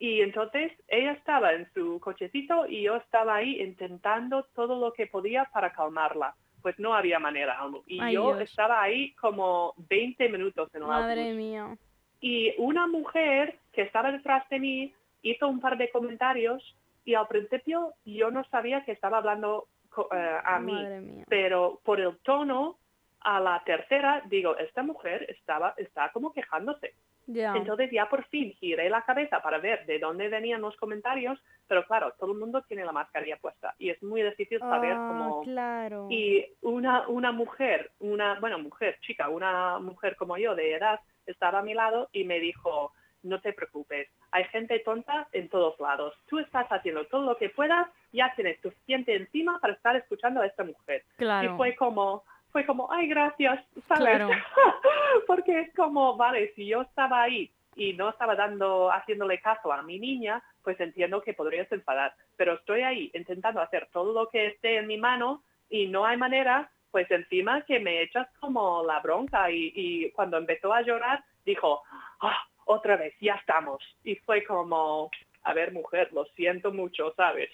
Y 0.00 0.22
entonces 0.22 0.72
ella 0.88 1.12
estaba 1.12 1.52
en 1.52 1.70
su 1.74 2.00
cochecito 2.00 2.66
y 2.66 2.82
yo 2.82 2.96
estaba 2.96 3.36
ahí 3.36 3.60
intentando 3.60 4.44
todo 4.54 4.80
lo 4.80 4.92
que 4.94 5.06
podía 5.06 5.44
para 5.52 5.72
calmarla. 5.72 6.34
Pues 6.62 6.78
no 6.78 6.94
había 6.94 7.18
manera. 7.18 7.60
Almu. 7.60 7.82
Y 7.86 8.00
Ay, 8.00 8.14
yo 8.14 8.34
Dios. 8.34 8.50
estaba 8.50 8.82
ahí 8.82 9.12
como 9.12 9.74
20 9.88 10.28
minutos 10.30 10.68
en 10.74 10.82
el 10.82 10.88
Madre 10.88 11.20
autobús. 11.20 11.36
mía. 11.36 11.76
Y 12.20 12.54
una 12.56 12.86
mujer 12.86 13.58
que 13.72 13.82
estaba 13.82 14.10
detrás 14.10 14.48
de 14.48 14.58
mí 14.58 14.94
hizo 15.22 15.46
un 15.46 15.60
par 15.60 15.76
de 15.76 15.90
comentarios 15.90 16.76
y 17.04 17.12
al 17.14 17.28
principio 17.28 17.92
yo 18.06 18.30
no 18.30 18.42
sabía 18.44 18.82
que 18.86 18.92
estaba 18.92 19.18
hablando 19.18 19.68
eh, 20.12 20.38
a 20.44 20.58
mí 20.60 20.72
mía. 20.72 21.24
pero 21.28 21.78
por 21.84 22.00
el 22.00 22.16
tono 22.22 22.78
a 23.20 23.38
la 23.40 23.62
tercera 23.64 24.22
digo 24.30 24.56
esta 24.56 24.82
mujer 24.82 25.26
estaba 25.28 25.74
está 25.76 26.10
como 26.12 26.32
quejándose 26.32 26.94
Entonces 27.28 27.90
ya 27.92 28.08
por 28.08 28.24
fin 28.24 28.52
giré 28.54 28.90
la 28.90 29.02
cabeza 29.02 29.40
para 29.40 29.58
ver 29.58 29.86
de 29.86 29.98
dónde 29.98 30.28
venían 30.28 30.60
los 30.60 30.76
comentarios 30.76 31.40
pero 31.68 31.86
claro 31.86 32.12
todo 32.18 32.32
el 32.32 32.38
mundo 32.38 32.62
tiene 32.62 32.84
la 32.84 32.90
mascarilla 32.90 33.36
puesta 33.36 33.74
y 33.78 33.90
es 33.90 34.02
muy 34.02 34.22
difícil 34.22 34.58
saber 34.58 34.94
Ah, 34.96 35.06
cómo 35.08 35.42
claro. 35.42 36.08
y 36.10 36.44
una 36.62 37.06
una 37.08 37.30
mujer 37.30 37.92
una 38.00 38.40
bueno 38.40 38.58
mujer 38.58 38.98
chica 39.02 39.28
una 39.28 39.78
mujer 39.78 40.16
como 40.16 40.36
yo 40.36 40.56
de 40.56 40.74
edad 40.74 40.98
estaba 41.26 41.60
a 41.60 41.62
mi 41.62 41.74
lado 41.74 42.08
y 42.12 42.24
me 42.24 42.40
dijo 42.40 42.92
no 43.22 43.38
te 43.38 43.52
preocupes, 43.52 44.08
hay 44.30 44.44
gente 44.44 44.78
tonta 44.78 45.28
en 45.32 45.50
todos 45.50 45.78
lados. 45.78 46.14
Tú 46.26 46.38
estás 46.38 46.66
haciendo 46.70 47.04
todo 47.04 47.26
lo 47.26 47.36
que 47.36 47.50
puedas, 47.50 47.86
ya 48.14 48.32
tienes 48.34 48.58
suficiente 48.62 49.14
encima 49.14 49.58
para 49.60 49.74
estar 49.74 49.94
escuchando 49.94 50.40
a 50.40 50.46
esta 50.46 50.64
mujer. 50.64 51.04
Claro. 51.16 51.52
Y 51.52 51.56
fue 51.58 51.76
como, 51.76 52.24
fue 52.52 52.66
como, 52.66 52.90
ay, 52.92 53.06
gracias, 53.08 53.64
¿sabes? 53.88 54.02
Claro. 54.02 54.30
Porque 55.26 55.60
es 55.60 55.74
como, 55.74 56.16
vale, 56.16 56.52
si 56.54 56.66
yo 56.66 56.82
estaba 56.82 57.22
ahí 57.22 57.50
y 57.76 57.92
no 57.94 58.10
estaba 58.10 58.34
dando, 58.34 58.90
haciéndole 58.90 59.40
caso 59.40 59.72
a 59.72 59.82
mi 59.82 59.98
niña, 59.98 60.42
pues 60.62 60.78
entiendo 60.80 61.22
que 61.22 61.34
podrías 61.34 61.70
enfadar. 61.72 62.14
Pero 62.36 62.54
estoy 62.54 62.82
ahí 62.82 63.10
intentando 63.14 63.60
hacer 63.60 63.88
todo 63.92 64.12
lo 64.12 64.28
que 64.28 64.46
esté 64.46 64.78
en 64.78 64.86
mi 64.86 64.98
mano 64.98 65.42
y 65.68 65.86
no 65.86 66.04
hay 66.04 66.16
manera, 66.16 66.70
pues 66.90 67.10
encima 67.10 67.62
que 67.62 67.78
me 67.78 68.02
echas 68.02 68.28
como 68.40 68.84
la 68.84 69.00
bronca 69.00 69.50
y, 69.50 69.72
y 69.74 70.10
cuando 70.10 70.36
empezó 70.36 70.72
a 70.72 70.82
llorar 70.82 71.22
dijo, 71.44 71.82
"Ah, 72.20 72.44
otra 72.66 72.96
vez, 72.96 73.14
ya 73.20 73.34
estamos. 73.34 73.82
Y 74.04 74.16
fue 74.16 74.44
como, 74.44 75.10
a 75.42 75.54
ver, 75.54 75.72
mujer, 75.72 76.12
lo 76.12 76.24
siento 76.36 76.72
mucho, 76.72 77.12
¿sabes? 77.16 77.50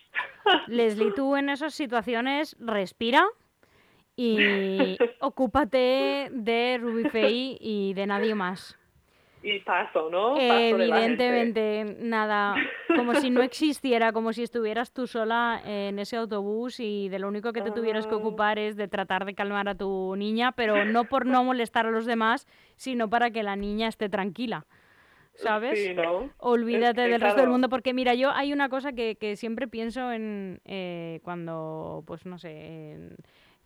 Leslie, 0.66 1.12
tú 1.12 1.36
en 1.36 1.48
esas 1.48 1.74
situaciones 1.74 2.56
respira 2.60 3.26
y 4.16 4.96
ocúpate 5.20 6.28
de 6.32 6.78
Ruby 6.80 7.04
Faye 7.10 7.56
y 7.60 7.94
de 7.94 8.06
nadie 8.06 8.34
más. 8.34 8.78
Y 9.42 9.60
paso, 9.60 10.10
¿no? 10.10 10.34
Paso. 10.34 10.40
Evidentemente, 10.40 11.96
nada, 12.00 12.56
como 12.96 13.14
si 13.14 13.30
no 13.30 13.42
existiera, 13.42 14.12
como 14.12 14.32
si 14.32 14.42
estuvieras 14.42 14.92
tú 14.92 15.06
sola 15.06 15.60
en 15.64 15.98
ese 16.00 16.16
autobús 16.16 16.80
y 16.80 17.08
de 17.10 17.18
lo 17.20 17.28
único 17.28 17.52
que 17.52 17.62
te 17.62 17.70
tuvieras 17.70 18.06
que 18.08 18.14
Ah. 18.14 18.18
ocupar 18.18 18.58
es 18.58 18.76
de 18.76 18.88
tratar 18.88 19.24
de 19.24 19.34
calmar 19.34 19.68
a 19.68 19.74
tu 19.76 20.16
niña, 20.16 20.50
pero 20.52 20.84
no 20.84 21.04
por 21.04 21.26
no 21.26 21.44
molestar 21.44 21.86
a 21.86 21.90
los 21.92 22.06
demás, 22.06 22.48
sino 22.76 23.08
para 23.08 23.30
que 23.30 23.44
la 23.44 23.54
niña 23.54 23.86
esté 23.88 24.08
tranquila. 24.08 24.66
¿Sabes? 25.34 25.78
Sí, 25.84 25.92
¿no? 25.94 26.30
Olvídate 26.38 27.04
Es 27.04 27.10
del 27.10 27.20
resto 27.20 27.42
del 27.42 27.50
mundo, 27.50 27.68
porque 27.68 27.92
mira, 27.92 28.14
yo 28.14 28.30
hay 28.30 28.54
una 28.54 28.70
cosa 28.70 28.94
que, 28.94 29.16
que 29.16 29.36
siempre 29.36 29.68
pienso 29.68 30.10
en 30.10 30.60
eh, 30.64 31.20
cuando, 31.22 32.02
pues 32.06 32.24
no 32.24 32.38
sé, 32.38 32.92
en- 32.92 33.16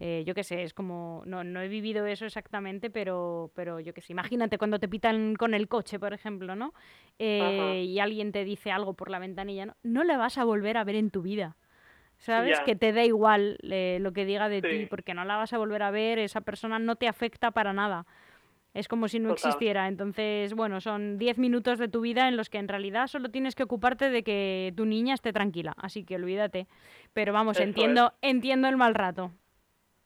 eh, 0.03 0.25
yo 0.27 0.35
qué 0.35 0.43
sé, 0.45 0.63
es 0.63 0.73
como, 0.73 1.23
no, 1.27 1.45
no 1.45 1.61
he 1.61 1.69
vivido 1.69 2.07
eso 2.07 2.25
exactamente, 2.25 2.89
pero, 2.89 3.53
pero 3.55 3.81
yo 3.81 3.93
qué 3.93 4.01
sé, 4.01 4.13
imagínate 4.15 4.57
cuando 4.57 4.79
te 4.79 4.89
pitan 4.89 5.37
con 5.37 5.53
el 5.53 5.69
coche, 5.69 6.01
por 6.01 6.15
ejemplo, 6.15 6.57
¿no? 6.57 6.73
Eh, 7.19 7.85
y 7.87 7.99
alguien 7.99 8.33
te 8.33 8.45
dice 8.45 8.71
algo 8.73 8.95
por 8.95 9.11
la 9.11 9.19
ventanilla, 9.19 9.67
¿no? 9.67 9.77
No 9.83 10.03
le 10.03 10.17
vas 10.17 10.39
a 10.39 10.45
volver 10.45 10.79
a 10.79 10.85
ver 10.85 10.97
en 10.97 11.11
tu 11.11 11.21
vida. 11.23 11.57
¿Sabes? 12.17 12.61
Que 12.67 12.77
te 12.77 12.93
da 12.93 13.03
igual 13.03 13.57
eh, 13.63 13.97
lo 14.03 14.13
que 14.13 14.27
diga 14.27 14.51
de 14.51 14.61
ti, 14.61 14.85
porque 14.85 15.15
no 15.15 15.25
la 15.25 15.37
vas 15.37 15.55
a 15.55 15.59
volver 15.59 15.83
a 15.83 15.91
ver, 15.91 16.19
esa 16.19 16.43
persona 16.43 16.79
no 16.79 16.97
te 16.97 17.09
afecta 17.09 17.51
para 17.51 17.73
nada. 17.73 18.05
Es 18.75 18.89
como 18.89 19.09
si 19.09 19.19
no 19.19 19.31
Total. 19.31 19.49
existiera. 19.49 19.89
Entonces, 19.89 20.53
bueno, 20.53 20.83
son 20.83 21.17
10 21.17 21.39
minutos 21.39 21.79
de 21.79 21.89
tu 21.89 22.03
vida 22.03 22.29
en 22.29 22.37
los 22.37 22.51
que 22.51 22.59
en 22.59 22.69
realidad 22.69 23.07
solo 23.07 23.31
tienes 23.31 23.55
que 23.55 23.63
ocuparte 23.63 24.11
de 24.11 24.23
que 24.23 24.75
tu 24.77 24.85
niña 24.85 25.15
esté 25.15 25.33
tranquila. 25.33 25.75
Así 25.79 26.05
que 26.05 26.17
olvídate. 26.17 26.69
Pero 27.15 27.33
vamos, 27.33 27.57
Eso 27.57 27.65
entiendo, 27.65 28.13
entiendo 28.21 28.69
el 28.69 28.77
mal 28.77 28.95
rato. 28.95 29.33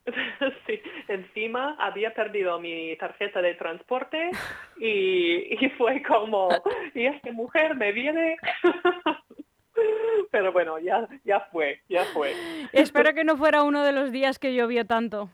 Sí, 0.67 0.81
encima 1.09 1.77
había 1.79 2.13
perdido 2.15 2.59
mi 2.61 2.95
tarjeta 2.97 3.41
de 3.41 3.55
transporte 3.55 4.31
y, 4.79 5.65
y 5.65 5.71
fue 5.79 6.03
como, 6.03 6.49
y 6.95 7.07
esta 7.07 7.33
mujer 7.33 7.75
me 7.75 7.93
viene. 7.93 8.37
Pero 10.31 10.53
bueno, 10.53 10.79
ya, 10.79 11.09
ya 11.25 11.41
fue, 11.51 11.81
ya 11.89 12.05
fue. 12.13 12.33
Espero 12.73 13.13
que 13.15 13.25
no 13.25 13.37
fuera 13.37 13.63
uno 13.63 13.83
de 13.83 13.93
los 13.93 14.13
días 14.13 14.39
que 14.39 14.55
llovió 14.55 14.85
tanto. 14.87 15.31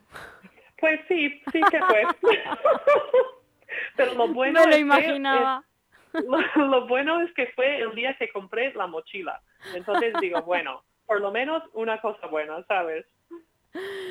Pues 0.79 1.01
sí, 1.09 1.43
sí 1.53 1.61
que 1.71 1.79
fue. 1.81 2.03
Pero 3.97 4.15
lo 4.15 4.29
bueno 4.29 4.61
lo 4.65 4.69
es 4.71 4.75
que- 4.77 4.81
imaginaba. 4.81 5.65
es- 6.15 6.25
lo, 6.25 6.39
lo 6.67 6.87
bueno 6.87 7.21
es 7.21 7.33
que 7.35 7.47
fue 7.49 7.79
el 7.83 7.95
día 7.95 8.15
que 8.19 8.29
compré 8.31 8.73
la 8.75 8.87
mochila. 8.87 9.41
Entonces 9.75 10.15
digo, 10.21 10.43
bueno, 10.43 10.83
por 11.07 11.21
lo 11.21 11.31
menos 11.31 11.63
una 11.75 12.01
cosa 12.01 12.27
buena, 12.29 12.63
¿sabes? 12.67 13.07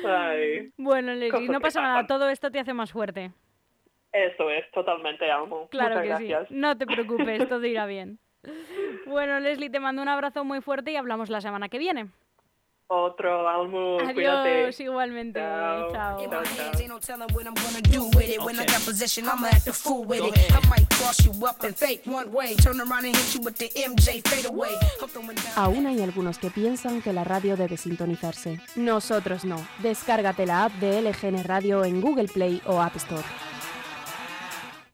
Ay, 0.04 0.72
Bueno, 0.76 1.12
Leslie, 1.14 1.48
no 1.48 1.60
pasa 1.60 1.80
nada. 1.82 2.06
Todo 2.06 2.28
esto 2.28 2.50
te 2.50 2.58
hace 2.60 2.72
más 2.74 2.92
fuerte. 2.92 3.32
eso 4.12 4.50
es, 4.50 4.70
totalmente 4.72 5.30
amo. 5.30 5.68
Claro 5.68 5.96
Muchas 6.00 6.02
que 6.02 6.08
gracias. 6.08 6.48
sí. 6.48 6.54
No 6.54 6.76
te 6.76 6.86
preocupes, 6.86 7.48
todo 7.48 7.64
irá 7.66 7.86
bien. 7.86 8.18
Bueno, 9.06 9.38
Leslie, 9.40 9.68
te 9.70 9.80
mando 9.80 10.00
un 10.02 10.08
abrazo 10.08 10.44
muy 10.44 10.60
fuerte 10.62 10.92
y 10.92 10.96
hablamos 10.96 11.28
la 11.30 11.40
semana 11.42 11.68
que 11.68 11.78
viene. 11.78 12.06
Otro, 12.92 13.48
Almu, 13.48 13.98
cuídate. 14.12 14.62
Adiós, 14.64 14.80
igualmente. 14.80 15.38
Chao. 15.38 15.92
Chao. 15.92 16.18
Chao, 16.18 16.20
I 16.20 16.26
Okay. 18.50 18.66
got 18.66 18.84
possession, 18.84 19.26
I'ma 19.28 19.46
act 19.48 19.68
a 19.68 19.72
fool 19.72 20.04
with 20.04 20.18
Go 20.20 20.26
it. 20.26 20.36
ahead. 20.36 20.50
I 20.64 20.68
might 20.68 20.88
cross 20.98 21.24
you 21.24 21.30
up 21.46 21.62
and 21.62 21.72
fake 21.76 22.02
one 22.06 22.30
way. 22.32 22.56
Turn 22.56 22.80
around 22.80 23.04
and 23.06 23.14
hit 23.16 23.34
you 23.34 23.40
with 23.44 23.56
the 23.58 23.70
MJ 23.76 24.20
fade 24.28 24.46
away. 24.46 24.70
I'm 25.00 25.08
throwing 25.08 25.36
down. 25.36 25.52
Aún 25.54 25.86
hay 25.86 26.02
algunos 26.02 26.38
que 26.38 26.50
piensan 26.50 27.00
que 27.00 27.12
la 27.12 27.22
radio 27.22 27.56
debe 27.56 27.76
sintonizarse. 27.76 28.58
Nosotros 28.74 29.44
no. 29.44 29.56
Descárgate 29.78 30.44
la 30.44 30.64
app 30.64 30.72
de 30.80 31.00
LGN 31.00 31.44
Radio 31.44 31.84
en 31.84 32.00
Google 32.00 32.26
Play 32.26 32.60
o 32.66 32.80
App 32.82 32.96
Store. 32.96 33.22